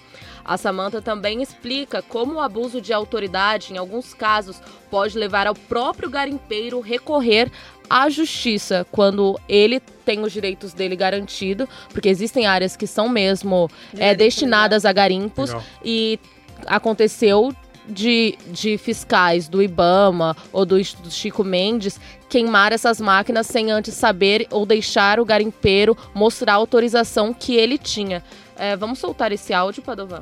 A 0.43 0.57
Samanta 0.57 1.01
também 1.01 1.41
explica 1.41 2.01
como 2.01 2.35
o 2.35 2.39
abuso 2.39 2.81
de 2.81 2.93
autoridade, 2.93 3.73
em 3.73 3.77
alguns 3.77 4.13
casos, 4.13 4.61
pode 4.89 5.17
levar 5.17 5.47
ao 5.47 5.55
próprio 5.55 6.09
garimpeiro 6.09 6.79
recorrer 6.79 7.51
à 7.89 8.09
justiça 8.09 8.85
quando 8.91 9.39
ele 9.49 9.79
tem 9.79 10.21
os 10.23 10.31
direitos 10.31 10.73
dele 10.73 10.95
garantido, 10.95 11.67
porque 11.89 12.09
existem 12.09 12.45
áreas 12.45 12.75
que 12.75 12.87
são 12.87 13.09
mesmo 13.09 13.69
é, 13.97 14.15
destinadas 14.15 14.85
a 14.85 14.93
garimpos 14.93 15.49
Legal. 15.49 15.63
e 15.83 16.19
aconteceu 16.67 17.53
de, 17.87 18.37
de 18.47 18.77
fiscais 18.77 19.47
do 19.47 19.61
IBAMA 19.61 20.35
ou 20.53 20.65
do 20.65 20.79
Instituto 20.79 21.11
Chico 21.11 21.43
Mendes 21.43 21.99
queimar 22.29 22.71
essas 22.71 23.01
máquinas 23.01 23.47
sem 23.47 23.71
antes 23.71 23.93
saber 23.93 24.47
ou 24.51 24.65
deixar 24.65 25.19
o 25.19 25.25
garimpeiro 25.25 25.97
mostrar 26.13 26.53
a 26.53 26.55
autorização 26.55 27.33
que 27.33 27.55
ele 27.55 27.77
tinha. 27.77 28.23
É, 28.61 28.75
vamos 28.75 28.99
soltar 28.99 29.31
esse 29.31 29.55
áudio, 29.55 29.81
Padovan? 29.81 30.21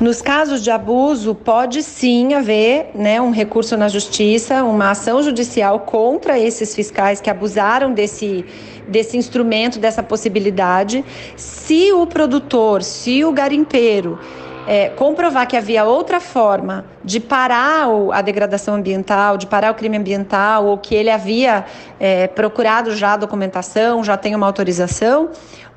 Nos 0.00 0.20
casos 0.20 0.60
de 0.60 0.72
abuso, 0.72 1.36
pode 1.36 1.84
sim 1.84 2.34
haver 2.34 2.90
né, 2.96 3.20
um 3.20 3.30
recurso 3.30 3.76
na 3.76 3.86
justiça, 3.86 4.64
uma 4.64 4.90
ação 4.90 5.22
judicial 5.22 5.78
contra 5.78 6.36
esses 6.36 6.74
fiscais 6.74 7.20
que 7.20 7.30
abusaram 7.30 7.94
desse, 7.94 8.44
desse 8.88 9.16
instrumento, 9.16 9.78
dessa 9.78 10.02
possibilidade. 10.02 11.04
Se 11.36 11.92
o 11.92 12.08
produtor, 12.08 12.82
se 12.82 13.24
o 13.24 13.30
garimpeiro 13.30 14.18
é, 14.66 14.88
comprovar 14.88 15.46
que 15.46 15.56
havia 15.56 15.84
outra 15.84 16.20
forma 16.20 16.84
de 17.04 17.20
parar 17.20 17.86
a 18.12 18.20
degradação 18.20 18.74
ambiental, 18.74 19.36
de 19.36 19.46
parar 19.46 19.70
o 19.70 19.74
crime 19.74 19.96
ambiental, 19.96 20.66
ou 20.66 20.78
que 20.78 20.94
ele 20.94 21.10
havia 21.10 21.64
é, 21.98 22.26
procurado 22.26 22.94
já 22.94 23.14
a 23.14 23.16
documentação, 23.16 24.02
já 24.02 24.16
tem 24.16 24.34
uma 24.34 24.46
autorização, 24.46 25.30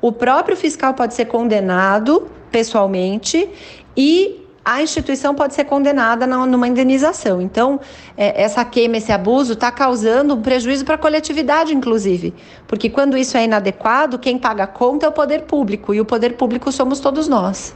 o 0.06 0.12
próprio 0.12 0.54
fiscal 0.54 0.92
pode 0.92 1.14
ser 1.14 1.24
condenado 1.24 2.30
pessoalmente 2.50 3.48
e 3.96 4.46
a 4.62 4.82
instituição 4.82 5.34
pode 5.34 5.54
ser 5.54 5.64
condenada 5.64 6.26
na- 6.26 6.44
numa 6.44 6.68
indenização. 6.68 7.40
Então, 7.40 7.80
é, 8.14 8.42
essa 8.42 8.62
queima, 8.66 8.98
esse 8.98 9.10
abuso 9.10 9.54
está 9.54 9.72
causando 9.72 10.34
um 10.34 10.42
prejuízo 10.42 10.84
para 10.84 10.96
a 10.96 10.98
coletividade, 10.98 11.74
inclusive. 11.74 12.34
Porque 12.66 12.90
quando 12.90 13.16
isso 13.16 13.38
é 13.38 13.44
inadequado, 13.44 14.18
quem 14.18 14.36
paga 14.36 14.64
a 14.64 14.66
conta 14.66 15.06
é 15.06 15.08
o 15.08 15.12
poder 15.12 15.44
público, 15.44 15.94
e 15.94 16.02
o 16.02 16.04
poder 16.04 16.34
público 16.34 16.70
somos 16.70 17.00
todos 17.00 17.26
nós. 17.26 17.74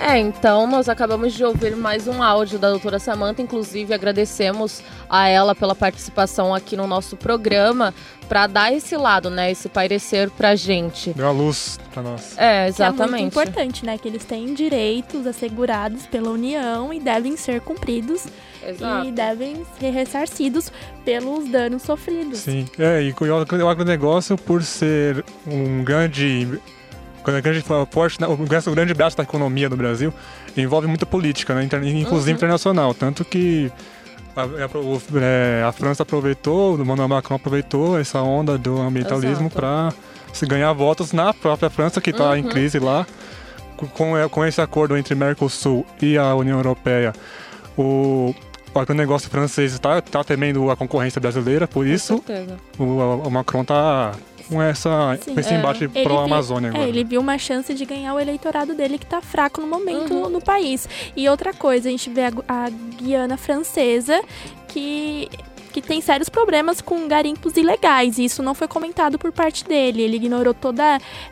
É, 0.00 0.18
então 0.18 0.66
nós 0.66 0.88
acabamos 0.88 1.34
de 1.34 1.44
ouvir 1.44 1.74
mais 1.76 2.06
um 2.06 2.22
áudio 2.22 2.58
da 2.58 2.70
doutora 2.70 2.98
Samanta, 2.98 3.42
inclusive 3.42 3.92
agradecemos 3.92 4.80
a 5.10 5.28
ela 5.28 5.54
pela 5.54 5.74
participação 5.74 6.54
aqui 6.54 6.76
no 6.76 6.86
nosso 6.86 7.16
programa 7.16 7.92
para 8.28 8.46
dar 8.46 8.72
esse 8.72 8.96
lado, 8.96 9.28
né, 9.28 9.50
esse 9.50 9.68
parecer 9.68 10.30
pra 10.30 10.54
gente. 10.54 11.12
Deu 11.14 11.26
a 11.26 11.30
luz 11.32 11.78
pra 11.92 12.02
nós. 12.02 12.36
É, 12.36 12.36
Que 12.36 12.44
é 12.44 12.60
muito 12.62 12.74
exatamente. 12.76 13.24
importante, 13.24 13.84
né? 13.86 13.98
Que 13.98 14.08
eles 14.08 14.24
têm 14.24 14.54
direitos 14.54 15.26
assegurados 15.26 16.06
pela 16.06 16.30
União 16.30 16.92
e 16.92 17.00
devem 17.00 17.36
ser 17.36 17.60
cumpridos 17.62 18.26
Exato. 18.64 19.06
e 19.06 19.12
devem 19.12 19.64
ser 19.80 19.90
ressarcidos 19.90 20.70
pelos 21.04 21.48
danos 21.50 21.82
sofridos. 21.82 22.38
Sim. 22.40 22.66
É, 22.78 23.02
e 23.02 23.14
o 23.62 23.68
agronegócio, 23.68 24.36
por 24.36 24.62
ser 24.62 25.24
um 25.46 25.82
grande. 25.82 26.60
Um 27.36 27.40
grande 27.42 27.64
forte, 27.90 28.20
né, 28.20 28.26
um 28.26 28.36
grande- 28.44 28.68
um 28.70 28.74
grande 28.74 28.94
braço 28.94 29.16
da 29.16 29.22
economia 29.22 29.68
do 29.68 29.76
Brasil, 29.76 30.12
envolve 30.56 30.86
muita 30.86 31.04
política, 31.06 31.54
né, 31.54 31.64
inclusive 31.64 32.30
Uhum. 32.32 32.36
internacional. 32.36 32.94
Tanto 32.94 33.24
que 33.24 33.70
a, 34.36 34.42
a- 34.42 34.78
o- 34.78 35.02
é, 35.20 35.62
a 35.66 35.72
França 35.72 36.02
aproveitou, 36.02 36.76
o 36.76 36.80
Emmanuel 36.80 37.08
Macron 37.08 37.36
aproveitou 37.36 37.98
essa 37.98 38.20
onda 38.22 38.56
do 38.56 38.80
ambientalismo 38.80 39.50
para 39.50 39.92
se 40.32 40.46
ganhar 40.46 40.72
votos 40.72 41.12
na 41.12 41.32
própria 41.34 41.68
França, 41.70 42.00
que 42.00 42.10
está 42.10 42.38
em 42.38 42.42
Uhum. 42.44 42.48
crise 42.50 42.78
lá. 42.78 43.06
Com, 43.94 44.12
com 44.28 44.44
esse 44.44 44.60
acordo 44.60 44.96
entre 44.96 45.14
Mercosul 45.14 45.86
e 46.02 46.18
a 46.18 46.34
União 46.34 46.56
Europeia, 46.58 47.12
o, 47.76 48.34
o 48.74 48.78
agronegócio 48.78 49.30
francês 49.30 49.72
está 49.72 50.00
tá 50.00 50.24
temendo 50.24 50.68
a 50.68 50.76
concorrência 50.76 51.20
brasileira, 51.20 51.68
por 51.68 51.86
isso 51.86 52.18
Com 52.18 52.26
certeza. 52.26 52.56
o, 52.76 52.82
o 53.24 53.30
Macron 53.30 53.64
tá 53.64 54.12
com, 54.48 54.60
essa, 54.62 55.18
Sim, 55.22 55.34
com 55.34 55.40
esse 55.40 55.52
é. 55.52 55.58
embate 55.58 55.84
Ele 55.84 56.02
pró-Amazônia 56.04 56.70
viu, 56.70 56.76
agora. 56.80 56.86
é, 56.86 56.88
ele 56.94 57.04
viu 57.04 57.20
uma 57.20 57.38
chance 57.38 57.72
de 57.74 57.84
ganhar 57.84 58.14
o 58.14 58.20
eleitorado 58.20 58.74
dele 58.74 58.98
que 58.98 59.06
tá 59.06 59.20
fraco 59.20 59.60
no 59.60 59.66
momento 59.66 60.12
Uhum. 60.14 60.28
no 60.30 60.40
país. 60.40 60.88
E 61.16 61.28
outra 61.28 61.52
coisa, 61.52 61.88
a 61.88 61.90
gente 61.90 62.08
vê 62.10 62.22
a, 62.24 62.32
a 62.48 62.70
Guiana 62.70 63.36
Francesa 63.36 64.20
que 64.68 65.28
que 65.70 65.82
tem 65.82 66.00
sérios 66.00 66.30
problemas 66.30 66.80
com 66.80 67.06
garimpos 67.06 67.56
ilegais, 67.56 68.16
e 68.18 68.24
isso 68.24 68.42
não 68.42 68.54
foi 68.54 68.66
comentado 68.66 69.18
por 69.18 69.30
parte 69.30 69.64
dele. 69.64 70.00
Ele 70.02 70.16
ignorou 70.16 70.54
todo 70.54 70.80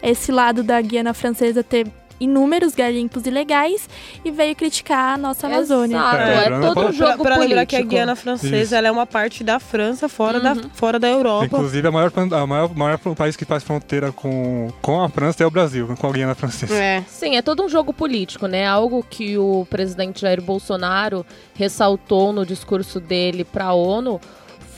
esse 0.02 0.30
lado 0.30 0.62
da 0.62 0.78
Guiana 0.80 1.14
Francesa 1.14 1.64
ter 1.64 1.86
inúmeros 2.18 2.74
garimpos 2.74 3.26
ilegais 3.26 3.88
e 4.24 4.30
veio 4.30 4.54
criticar 4.56 5.14
a 5.14 5.16
nossa 5.18 5.46
Amazônia. 5.46 5.96
Exato, 5.96 6.16
É, 6.16 6.34
é, 6.36 6.44
pra- 6.46 6.60
todo 6.60 6.74
pra- 6.74 6.86
um 6.86 6.92
jogo 6.92 7.22
Para 7.22 7.36
lembrar 7.36 7.56
político. 7.56 7.66
que 7.66 7.76
a 7.76 7.82
Guiana 7.82 8.16
Francesa 8.16 8.78
é 8.78 8.90
uma 8.90 9.06
parte 9.06 9.42
da 9.44 9.58
França, 9.60 10.08
fora, 10.08 10.40
da, 10.40 10.52
Uhum. 10.52 10.70
fora 10.74 10.98
da 10.98 11.08
Europa. 11.08 11.46
Inclusive, 11.46 11.86
a 11.88 11.90
maior, 11.90 12.12
a 12.32 12.46
maior, 12.46 12.74
maior 12.74 12.98
país 13.16 13.36
que 13.36 13.44
faz 13.44 13.62
fronteira 13.62 14.12
com, 14.12 14.68
com 14.82 15.02
a 15.02 15.08
França 15.08 15.42
é 15.42 15.46
o 15.46 15.50
Brasil, 15.50 15.88
com 15.98 16.06
a 16.06 16.12
Guiana 16.12 16.34
Francesa. 16.34 16.74
É. 16.74 17.02
Sim, 17.08 17.36
é 17.36 17.42
todo 17.42 17.62
um 17.62 17.68
jogo 17.68 17.92
político, 17.92 18.46
né? 18.46 18.66
Algo 18.66 19.04
que 19.08 19.36
o 19.38 19.66
presidente 19.68 20.20
Jair 20.22 20.40
Bolsonaro 20.42 21.24
ressaltou 21.54 22.32
no 22.32 22.44
discurso 22.46 23.00
dele 23.00 23.44
para 23.44 23.66
a 23.66 23.74
ONU 23.74 24.20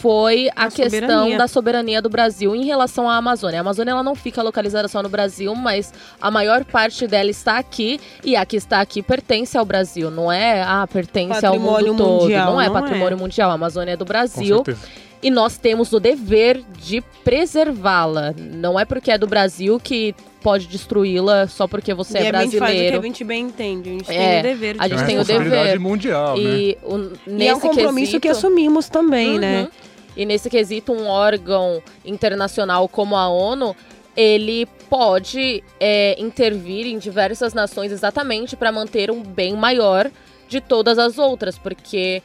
foi 0.00 0.48
a, 0.54 0.64
A 0.66 0.70
questão 0.70 1.00
soberania. 1.00 1.38
da 1.38 1.48
soberania 1.48 2.02
do 2.02 2.08
Brasil 2.08 2.54
em 2.54 2.64
relação 2.64 3.08
à 3.08 3.16
Amazônia. 3.16 3.58
A 3.58 3.62
Amazônia 3.62 3.90
ela 3.92 4.02
não 4.02 4.14
fica 4.14 4.42
localizada 4.42 4.86
só 4.88 5.02
no 5.02 5.08
Brasil, 5.08 5.54
mas 5.54 5.92
a 6.20 6.30
maior 6.30 6.64
parte 6.64 7.06
dela 7.06 7.30
está 7.30 7.58
aqui 7.58 8.00
e 8.24 8.36
a 8.36 8.46
que 8.46 8.56
está 8.56 8.80
aqui 8.80 9.02
pertence 9.02 9.56
ao 9.58 9.64
Brasil, 9.64 10.10
não 10.10 10.30
é? 10.30 10.62
Ah, 10.62 10.86
pertence 10.90 11.44
ao 11.44 11.52
Patrimônio 11.54 11.92
mundo 11.92 12.04
todo. 12.04 12.20
mundial, 12.22 12.52
não 12.52 12.60
é 12.60 12.66
não 12.66 12.72
patrimônio 12.74 13.16
é. 13.16 13.20
mundial. 13.20 13.50
A 13.50 13.54
Amazônia 13.54 13.92
é 13.92 13.96
do 13.96 14.04
Com 14.04 14.08
Brasil 14.08 14.56
certeza. 14.56 15.07
E 15.22 15.30
nós 15.30 15.56
temos 15.58 15.92
o 15.92 15.98
dever 16.00 16.62
de 16.80 17.00
preservá-la. 17.24 18.34
Não 18.36 18.78
é 18.78 18.84
porque 18.84 19.10
é 19.10 19.18
do 19.18 19.26
Brasil 19.26 19.80
que 19.80 20.14
pode 20.42 20.66
destruí-la 20.68 21.48
só 21.48 21.66
porque 21.66 21.92
você 21.92 22.18
e 22.18 22.22
é 22.22 22.22
a 22.22 22.24
gente 22.24 22.34
faz 22.34 22.48
o 22.48 22.50
que 22.52 22.58
brasileiro. 22.60 22.98
a 23.00 23.02
gente 23.02 23.24
bem 23.24 23.44
entende. 23.46 23.88
A 23.88 23.92
gente 23.92 24.10
É, 24.12 24.16
tem 24.16 24.38
o 24.38 24.42
dever 24.42 24.74
de 24.74 24.80
a 24.80 24.88
gente 24.88 25.02
É 25.02 25.06
tem 25.06 25.18
o 25.18 25.24
dever. 25.24 25.80
mundial, 25.80 26.36
né? 26.36 26.42
E, 26.42 26.78
o, 26.84 26.96
nesse 26.98 27.44
E 27.44 27.48
é 27.48 27.54
um 27.56 27.60
compromisso 27.60 28.06
quesito, 28.12 28.20
que 28.20 28.28
assumimos 28.28 28.88
também, 28.88 29.30
Uhum. 29.34 29.38
né? 29.38 29.68
E 30.16 30.24
nesse 30.24 30.48
quesito, 30.50 30.92
um 30.92 31.06
órgão 31.06 31.82
internacional 32.04 32.88
como 32.88 33.16
a 33.16 33.28
ONU, 33.28 33.74
ele 34.16 34.66
pode 34.90 35.62
é, 35.78 36.16
intervir 36.20 36.86
em 36.86 36.98
diversas 36.98 37.54
nações 37.54 37.92
exatamente 37.92 38.56
para 38.56 38.72
manter 38.72 39.10
um 39.10 39.22
bem 39.22 39.54
maior 39.54 40.10
de 40.48 40.60
todas 40.60 40.98
as 40.98 41.18
outras, 41.18 41.56
porque 41.58 42.22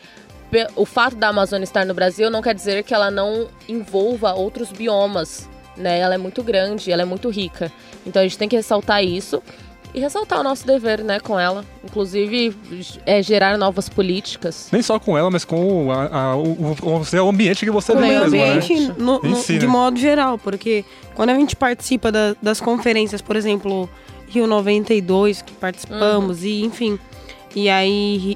o 0.76 0.86
fato 0.86 1.16
da 1.16 1.30
Amazônia 1.30 1.64
estar 1.64 1.86
no 1.86 1.94
Brasil 1.94 2.30
não 2.30 2.42
quer 2.42 2.54
dizer 2.56 2.84
que 2.84 2.94
ela 2.94 3.10
não 3.12 3.48
envolva 3.68 4.34
outros 4.34 4.72
biomas, 4.72 5.50
né? 5.78 6.00
Ela 6.00 6.16
é 6.16 6.18
muito 6.18 6.44
grande, 6.44 6.92
ela 6.92 7.02
é 7.02 7.06
muito 7.06 7.30
rica. 7.30 7.72
Então 8.06 8.22
a 8.22 8.24
gente 8.24 8.38
tem 8.38 8.48
que 8.50 8.56
ressaltar 8.56 9.04
isso. 9.04 9.42
e 9.94 10.00
ressaltar 10.00 10.40
o 10.40 10.44
nosso 10.44 10.66
dever, 10.66 11.04
né, 11.04 11.20
com 11.20 11.40
ela. 11.40 11.64
Inclusive, 11.84 12.56
é 13.06 13.22
gerar 13.22 13.58
novas 13.60 13.88
políticas. 13.88 14.68
Nem 14.72 14.82
só 14.82 14.98
com 15.00 15.16
ela, 15.16 15.30
mas 15.30 15.46
com 15.46 15.92
a, 15.92 16.06
a, 16.32 16.36
o, 16.36 16.76
o, 16.82 17.26
o, 17.26 17.30
ambiente 17.30 17.64
que 17.64 17.70
você 17.70 17.92
o 17.92 17.96
vê 17.96 18.02
meio 18.08 18.22
mesmo, 18.22 18.42
ambiente 18.44 18.88
né? 18.88 18.96
no, 18.98 19.20
no, 19.22 19.36
si, 19.36 19.60
de 19.60 19.68
né? 19.68 19.72
modo 19.72 20.00
geral, 20.00 20.40
porque 20.40 20.84
quando 21.14 21.30
a 21.30 21.36
gente 21.36 21.56
participa 21.56 22.12
da- 22.12 22.36
das 22.42 22.60
conferências, 22.60 23.22
por 23.22 23.36
exemplo, 23.36 23.88
Rio 24.28 24.48
92, 24.48 25.44
que 25.44 25.54
participamos, 25.54 26.44
e 26.44 26.64
enfim, 26.64 26.98
e 27.56 27.70
aí, 27.70 28.36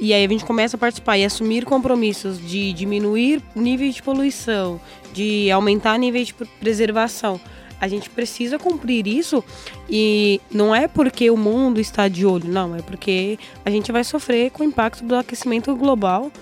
e 0.00 0.12
aí 0.12 0.24
a 0.24 0.28
gente 0.28 0.44
começa 0.44 0.76
a 0.76 0.78
participar 0.78 1.18
e 1.18 1.24
assumir 1.24 1.64
compromissos 1.64 2.38
de 2.38 2.72
diminuir 2.72 3.42
níveis 3.54 3.94
de 3.94 4.02
poluição, 4.02 4.80
de 5.12 5.50
aumentar 5.50 5.98
níveis 5.98 6.28
de 6.28 6.34
pre- 6.34 6.48
preservação. 6.60 7.40
A 7.80 7.88
gente 7.88 8.08
precisa 8.08 8.58
cumprir 8.58 9.06
isso 9.06 9.44
e 9.88 10.40
não 10.50 10.74
é 10.74 10.88
porque 10.88 11.30
o 11.30 11.36
mundo 11.36 11.78
está 11.78 12.08
de 12.08 12.24
olho, 12.24 12.48
não, 12.48 12.74
é 12.74 12.80
porque 12.80 13.38
a 13.64 13.70
gente 13.70 13.92
vai 13.92 14.02
sofrer 14.02 14.50
com 14.50 14.62
o 14.62 14.66
impacto 14.66 15.04
do 15.04 15.14
aquecimento 15.14 15.74
global. 15.76 16.32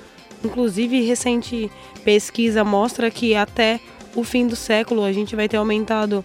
Inclusive, 0.44 1.00
recente 1.00 1.70
pesquisa 2.04 2.62
mostra 2.62 3.10
que 3.10 3.34
até 3.34 3.80
o 4.14 4.22
fim 4.22 4.46
do 4.46 4.54
século 4.54 5.02
a 5.02 5.12
gente 5.12 5.34
vai 5.34 5.48
ter 5.48 5.56
aumentado 5.56 6.24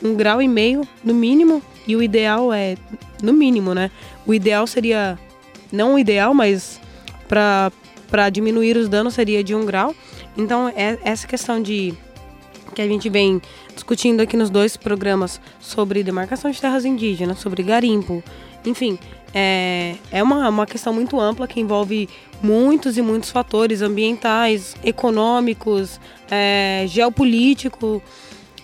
um 0.00 0.14
grau 0.14 0.40
e 0.40 0.46
meio, 0.46 0.86
no 1.02 1.12
mínimo, 1.12 1.60
e 1.86 1.96
o 1.96 2.02
ideal 2.02 2.52
é, 2.52 2.76
no 3.20 3.32
mínimo, 3.32 3.74
né? 3.74 3.90
O 4.24 4.32
ideal 4.32 4.66
seria, 4.66 5.18
não 5.72 5.94
o 5.94 5.98
ideal, 5.98 6.34
mas 6.34 6.80
para 7.28 8.30
diminuir 8.30 8.76
os 8.76 8.88
danos 8.88 9.14
seria 9.14 9.42
de 9.42 9.54
um 9.54 9.64
grau. 9.64 9.94
Então, 10.36 10.68
é 10.68 10.98
essa 11.02 11.26
questão 11.26 11.60
de 11.60 11.94
que 12.74 12.82
a 12.82 12.86
gente 12.86 13.08
vem 13.08 13.40
discutindo 13.74 14.20
aqui 14.20 14.36
nos 14.36 14.50
dois 14.50 14.76
programas 14.76 15.40
sobre 15.60 16.02
demarcação 16.02 16.50
de 16.50 16.60
terras 16.60 16.84
indígenas, 16.84 17.38
sobre 17.40 17.62
garimpo, 17.62 18.22
enfim, 18.64 18.98
é, 19.34 19.96
é 20.10 20.22
uma, 20.22 20.48
uma 20.48 20.66
questão 20.66 20.92
muito 20.92 21.20
ampla 21.20 21.46
que 21.46 21.60
envolve 21.60 22.08
muitos 22.42 22.96
e 22.96 23.02
muitos 23.02 23.30
fatores 23.30 23.82
ambientais, 23.82 24.76
econômicos, 24.82 26.00
é, 26.30 26.84
geopolítico. 26.86 28.02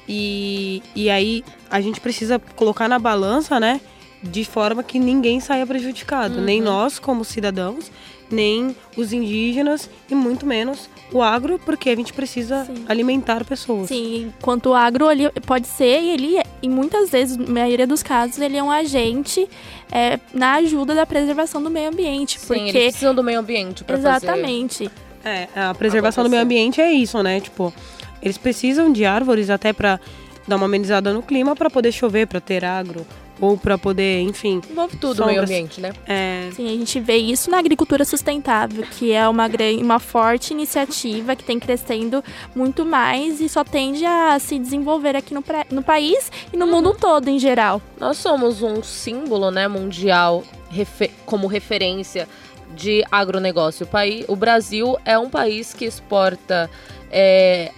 E, 0.08 0.82
e 0.94 1.08
aí 1.08 1.44
a 1.70 1.80
gente 1.80 2.00
precisa 2.00 2.38
colocar 2.38 2.88
na 2.88 2.98
balança, 2.98 3.58
né? 3.58 3.80
De 4.24 4.44
forma 4.44 4.82
que 4.82 4.98
ninguém 4.98 5.38
saia 5.38 5.66
prejudicado. 5.66 6.40
Nem 6.40 6.60
nós, 6.60 6.98
como 6.98 7.24
cidadãos, 7.24 7.90
nem 8.30 8.74
os 8.96 9.12
indígenas 9.12 9.88
e 10.10 10.14
muito 10.14 10.46
menos 10.46 10.88
o 11.12 11.22
agro, 11.22 11.60
porque 11.64 11.90
a 11.90 11.96
gente 11.96 12.12
precisa 12.12 12.64
Sim. 12.64 12.84
alimentar 12.88 13.44
pessoas. 13.44 13.88
Sim, 13.88 14.32
enquanto 14.38 14.70
o 14.70 14.74
agro 14.74 15.10
ele 15.10 15.30
pode 15.46 15.68
ser, 15.68 16.00
e 16.00 16.10
ele, 16.10 16.42
e 16.62 16.68
muitas 16.68 17.10
vezes, 17.10 17.36
na 17.36 17.46
maioria 17.46 17.86
dos 17.86 18.02
casos, 18.02 18.38
ele 18.38 18.56
é 18.56 18.62
um 18.62 18.70
agente 18.70 19.48
é, 19.92 20.18
na 20.32 20.54
ajuda 20.54 20.94
da 20.94 21.06
preservação 21.06 21.62
do 21.62 21.70
meio 21.70 21.90
ambiente. 21.90 22.40
Sim, 22.40 22.46
porque 22.46 22.60
eles 22.60 22.72
precisam 22.72 23.14
do 23.14 23.22
meio 23.22 23.38
ambiente 23.38 23.84
fazer. 23.84 24.00
Exatamente. 24.00 24.90
É, 25.24 25.48
a 25.54 25.74
preservação 25.74 26.24
do 26.24 26.30
meio 26.30 26.42
ambiente 26.42 26.80
é 26.80 26.92
isso, 26.92 27.22
né? 27.22 27.40
Tipo, 27.40 27.72
eles 28.20 28.36
precisam 28.36 28.92
de 28.92 29.04
árvores 29.04 29.50
até 29.50 29.72
pra 29.72 30.00
dar 30.48 30.56
uma 30.56 30.66
amenizada 30.66 31.12
no 31.12 31.22
clima, 31.22 31.54
pra 31.54 31.70
poder 31.70 31.92
chover, 31.92 32.26
pra 32.26 32.40
ter 32.40 32.64
agro, 32.64 33.06
ou 33.40 33.56
pra 33.58 33.76
poder, 33.76 34.20
enfim. 34.20 34.60
Envolve 34.70 34.96
tudo 34.96 35.22
o 35.22 35.26
meio 35.26 35.40
Sombras. 35.40 35.50
ambiente, 35.50 35.80
né? 35.80 35.92
É, 36.06 36.50
Sim, 36.54 36.66
a 36.66 36.70
gente 36.78 37.00
vê 37.00 37.16
isso 37.16 37.50
na 37.50 37.58
agricultura 37.58 38.04
sustentável, 38.04 38.84
que 38.92 39.12
é 39.12 39.28
uma, 39.28 39.48
uma 39.80 39.98
forte 39.98 40.52
iniciativa 40.52 41.34
que 41.34 41.42
tem 41.44 41.58
crescendo 41.58 42.22
muito 42.54 42.84
mais 42.84 43.40
e 43.40 43.48
só 43.48 43.64
tende 43.64 44.04
a 44.06 44.38
se 44.38 44.58
desenvolver 44.58 45.16
aqui 45.16 45.34
no, 45.34 45.42
pra- 45.42 45.66
no 45.70 45.82
país 45.82 46.30
e 46.52 46.56
no 46.56 46.66
mundo 46.66 46.94
todo 46.98 47.28
em 47.28 47.38
geral. 47.38 47.82
Nós 47.98 48.16
somos 48.18 48.62
um 48.62 48.82
símbolo, 48.82 49.50
né, 49.50 49.66
mundial 49.68 50.44
refe- 50.70 51.10
como 51.26 51.46
referência 51.46 52.28
de 52.76 53.04
agronegócio. 53.10 53.84
O, 53.84 53.88
país, 53.88 54.24
o 54.28 54.34
Brasil 54.36 54.96
é 55.04 55.18
um 55.18 55.28
país 55.28 55.72
que 55.74 55.84
exporta 55.84 56.70
é, 57.10 57.70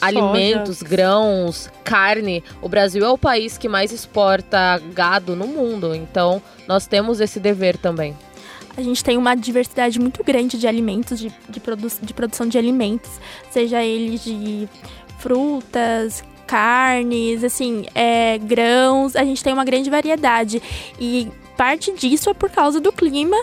alimentos, 0.00 0.82
grãos, 0.82 1.70
carne. 1.84 2.42
O 2.62 2.68
Brasil 2.68 3.04
é 3.04 3.10
o 3.10 3.18
país 3.18 3.58
que 3.58 3.68
mais 3.68 3.92
exporta 3.92 4.80
gado 4.92 5.34
no 5.34 5.46
mundo. 5.46 5.94
Então, 5.94 6.42
nós 6.66 6.86
temos 6.86 7.20
esse 7.20 7.40
dever 7.40 7.76
também. 7.76 8.16
A 8.76 8.82
gente 8.82 9.02
tem 9.02 9.16
uma 9.16 9.34
diversidade 9.34 9.98
muito 9.98 10.22
grande 10.22 10.56
de 10.56 10.68
alimentos, 10.68 11.18
de, 11.18 11.32
de, 11.48 11.58
produ 11.58 11.88
de 12.00 12.14
produção 12.14 12.46
de 12.46 12.56
alimentos, 12.56 13.10
seja 13.50 13.82
eles 13.82 14.22
de 14.22 14.68
frutas, 15.18 16.22
carnes, 16.46 17.42
assim, 17.42 17.86
é, 17.94 18.38
grãos, 18.38 19.16
a 19.16 19.24
gente 19.24 19.42
tem 19.42 19.52
uma 19.52 19.64
grande 19.64 19.90
variedade. 19.90 20.62
E 20.98 21.28
parte 21.56 21.92
disso 21.92 22.30
é 22.30 22.34
por 22.34 22.50
causa 22.50 22.80
do 22.80 22.92
clima 22.92 23.36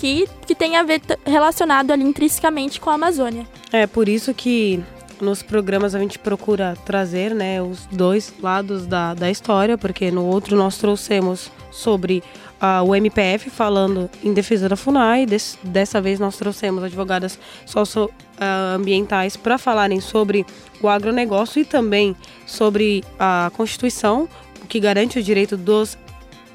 que, 0.00 0.26
que 0.46 0.54
tem 0.54 0.76
a 0.76 0.82
ver 0.82 1.02
relacionado 1.26 1.90
ali 1.90 2.02
intrinsecamente 2.02 2.80
com 2.80 2.88
a 2.88 2.94
Amazônia. 2.94 3.46
é 3.70 3.86
por 3.86 4.08
isso 4.08 4.32
que 4.32 4.82
nos 5.20 5.42
programas 5.42 5.94
a 5.94 5.98
gente 5.98 6.18
procura 6.18 6.76
trazer, 6.84 7.34
né, 7.34 7.60
os 7.62 7.86
dois 7.86 8.32
lados 8.40 8.86
da, 8.86 9.14
da 9.14 9.30
história, 9.30 9.76
porque 9.76 10.10
no 10.10 10.24
outro 10.24 10.56
nós 10.56 10.78
trouxemos 10.78 11.50
sobre 11.70 12.22
ah, 12.60 12.82
o 12.82 12.94
MPF 12.94 13.48
falando 13.50 14.08
em 14.24 14.32
defesa 14.32 14.68
da 14.68 14.76
FUNAI, 14.76 15.26
des- 15.26 15.58
dessa 15.62 16.00
vez 16.00 16.18
nós 16.18 16.36
trouxemos 16.36 16.82
advogadas 16.84 17.38
socioambientais 17.66 19.36
para 19.36 19.58
falarem 19.58 20.00
sobre 20.00 20.44
o 20.80 20.88
agronegócio 20.88 21.60
e 21.60 21.64
também 21.64 22.16
sobre 22.46 23.04
a 23.18 23.50
Constituição, 23.56 24.28
que 24.68 24.80
garante 24.80 25.18
o 25.18 25.22
direito 25.22 25.56
dos, 25.56 25.96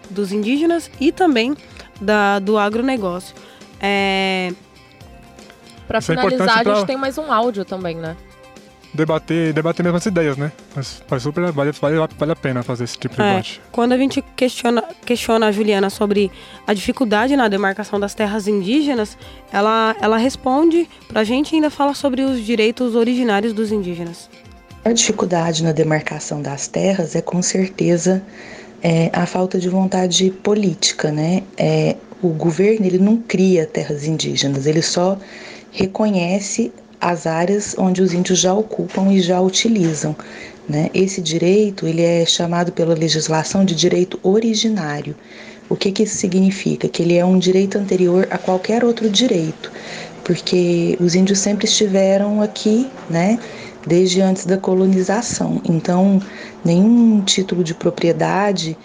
dos 0.10 0.32
indígenas 0.32 0.89
e 0.99 1.12
também 1.12 1.56
da, 1.99 2.39
do 2.39 2.58
agronegócio. 2.58 3.36
É, 3.80 4.51
Isso 4.51 5.95
é 5.97 6.01
finalizar, 6.01 6.23
importante 6.34 6.49
a 6.51 6.63
gente 6.63 6.78
pra- 6.78 6.86
tem 6.86 6.97
mais 6.97 7.17
um 7.17 7.32
áudio 7.32 7.63
também, 7.65 7.95
né? 7.95 8.15
Debater, 8.95 9.53
debater 9.53 9.84
mesmo 9.84 9.97
as 9.97 10.05
ideias, 10.05 10.38
né? 10.38 10.51
Mas 10.75 11.03
faz 11.08 11.23
super, 11.23 11.51
vale, 11.51 11.71
vale, 11.71 11.95
vale 12.17 12.31
a 12.31 12.36
pena 12.36 12.63
fazer 12.63 12.86
esse 12.86 12.97
tipo 12.97 13.15
de 13.15 13.21
É, 13.21 13.29
debate. 13.31 13.62
quando 13.71 13.91
a 13.91 13.97
gente 13.97 14.23
questiona, 14.36 14.84
questiona 15.05 15.47
a 15.47 15.51
Juliana 15.51 15.89
sobre 15.89 16.31
a 16.65 16.73
dificuldade 16.73 17.36
na 17.36 17.47
demarcação 17.47 17.99
das 17.99 18.13
terras 18.13 18.47
indígenas, 18.47 19.17
ela, 19.51 19.95
ela 20.01 20.17
responde 20.17 20.88
pra 21.08 21.23
gente 21.23 21.51
e 21.51 21.55
ainda 21.55 21.69
fala 21.69 21.93
sobre 21.93 22.21
os 22.21 22.39
direitos 22.45 22.95
originários 22.95 23.53
dos 23.53 23.71
indígenas. 23.71 24.29
A 24.84 24.91
dificuldade 24.93 25.63
na 25.63 25.71
demarcação 25.71 26.41
das 26.41 26.67
terras 26.67 27.15
é 27.15 27.21
com 27.21 27.41
certeza 27.41 28.23
é, 28.84 29.10
a 29.12 29.25
falta 29.25 29.60
de 29.60 29.67
vontade 29.67 30.29
política, 30.43 31.12
né? 31.12 31.43
É, 31.58 31.95
o 32.21 32.29
governo 32.29 32.86
ele 32.86 32.99
não 32.99 33.17
cria 33.17 33.65
terras 33.65 34.05
indígenas, 34.05 34.65
ele 34.65 34.81
só 34.81 35.17
reconhece 35.71 36.71
as 37.09 37.27
áreas 37.27 37.75
onde 37.77 38.01
os 38.01 38.13
índios 38.13 38.39
já 38.39 38.53
ocupam 38.53 39.11
e 39.13 39.21
já 39.21 39.39
utilizam. 39.39 40.15
Né? 40.67 40.89
Esse 40.93 41.21
direito 41.21 41.85
ele 41.85 42.01
é 42.01 42.25
chamado 42.25 42.71
pela 42.71 42.95
legislação 42.95 43.63
de 43.63 43.75
direito 43.75 44.19
originário. 44.23 45.15
O 45.69 45.75
que, 45.75 45.91
que 45.91 46.03
isso 46.03 46.17
significa? 46.17 46.87
Que 46.87 47.03
ele 47.03 47.15
é 47.15 47.23
um 47.23 47.37
direito 47.37 47.77
anterior 47.77 48.27
a 48.31 48.37
qualquer 48.37 48.83
outro 48.83 49.09
direito, 49.09 49.71
porque 50.23 50.97
os 50.99 51.13
índios 51.15 51.39
sempre 51.39 51.65
estiveram 51.65 52.41
aqui, 52.41 52.87
né? 53.09 53.39
desde 53.85 54.21
antes 54.21 54.45
da 54.45 54.57
colonização. 54.57 55.61
Então, 55.63 56.19
nenhum 56.63 57.21
título 57.21 57.63
de 57.63 57.75
propriedade 57.75 58.75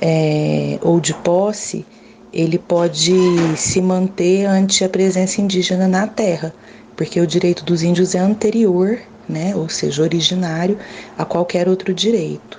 é, 0.00 0.78
ou 0.82 0.98
de 0.98 1.14
posse 1.14 1.86
ele 2.32 2.58
pode 2.58 3.14
se 3.56 3.80
manter 3.80 4.44
ante 4.44 4.84
a 4.84 4.88
presença 4.88 5.40
indígena 5.40 5.88
na 5.88 6.06
terra, 6.06 6.52
porque 6.98 7.20
o 7.20 7.26
direito 7.26 7.64
dos 7.64 7.82
índios 7.84 8.16
é 8.16 8.18
anterior, 8.18 8.98
né, 9.28 9.54
ou 9.54 9.68
seja, 9.68 10.02
originário 10.02 10.76
a 11.16 11.24
qualquer 11.24 11.68
outro 11.68 11.94
direito. 11.94 12.58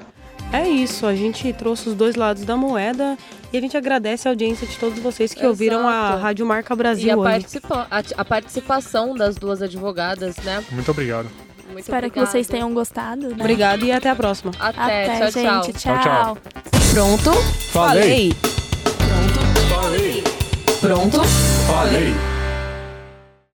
É 0.52 0.68
isso, 0.68 1.06
a 1.06 1.14
gente 1.14 1.52
trouxe 1.54 1.90
os 1.90 1.94
dois 1.96 2.16
lados 2.16 2.44
da 2.44 2.56
moeda 2.58 3.16
e 3.54 3.58
a 3.58 3.62
gente 3.62 3.76
agradece 3.78 4.28
a 4.28 4.32
audiência 4.32 4.66
de 4.66 4.78
todos 4.78 4.98
vocês 4.98 5.32
que 5.32 5.40
Exato. 5.42 5.50
ouviram 5.50 5.88
a 5.88 6.16
Rádio 6.16 6.46
Marca 6.46 6.76
Brasil 6.76 7.08
E 7.08 7.12
a, 7.12 7.18
hoje. 7.18 7.30
participa 7.30 7.88
a, 7.92 8.02
a 8.18 8.26
participação 8.26 9.14
das 9.14 9.36
duas 9.36 9.62
advogadas, 9.62 10.38
né? 10.38 10.64
Muito 10.72 10.90
obrigado. 10.90 11.30
Muito 11.68 11.82
Espero 11.82 12.02
que 12.04 12.08
obrigada. 12.08 12.32
vocês 12.32 12.48
tenham 12.48 12.74
gostado. 12.74 13.28
Né? 13.28 13.36
Obrigada 13.40 13.86
e 13.86 13.92
até 13.92 14.10
a 14.10 14.16
próxima. 14.16 14.52
Até, 14.60 15.04
Até, 15.04 15.20
tchau, 15.20 15.32
tchau. 15.44 15.64
gente. 15.66 15.78
Tchau, 15.78 16.00
tchau. 16.02 16.38
Pronto? 16.94 17.32
Falei! 17.72 18.34
Pronto? 20.82 21.22
Falei! 21.68 22.39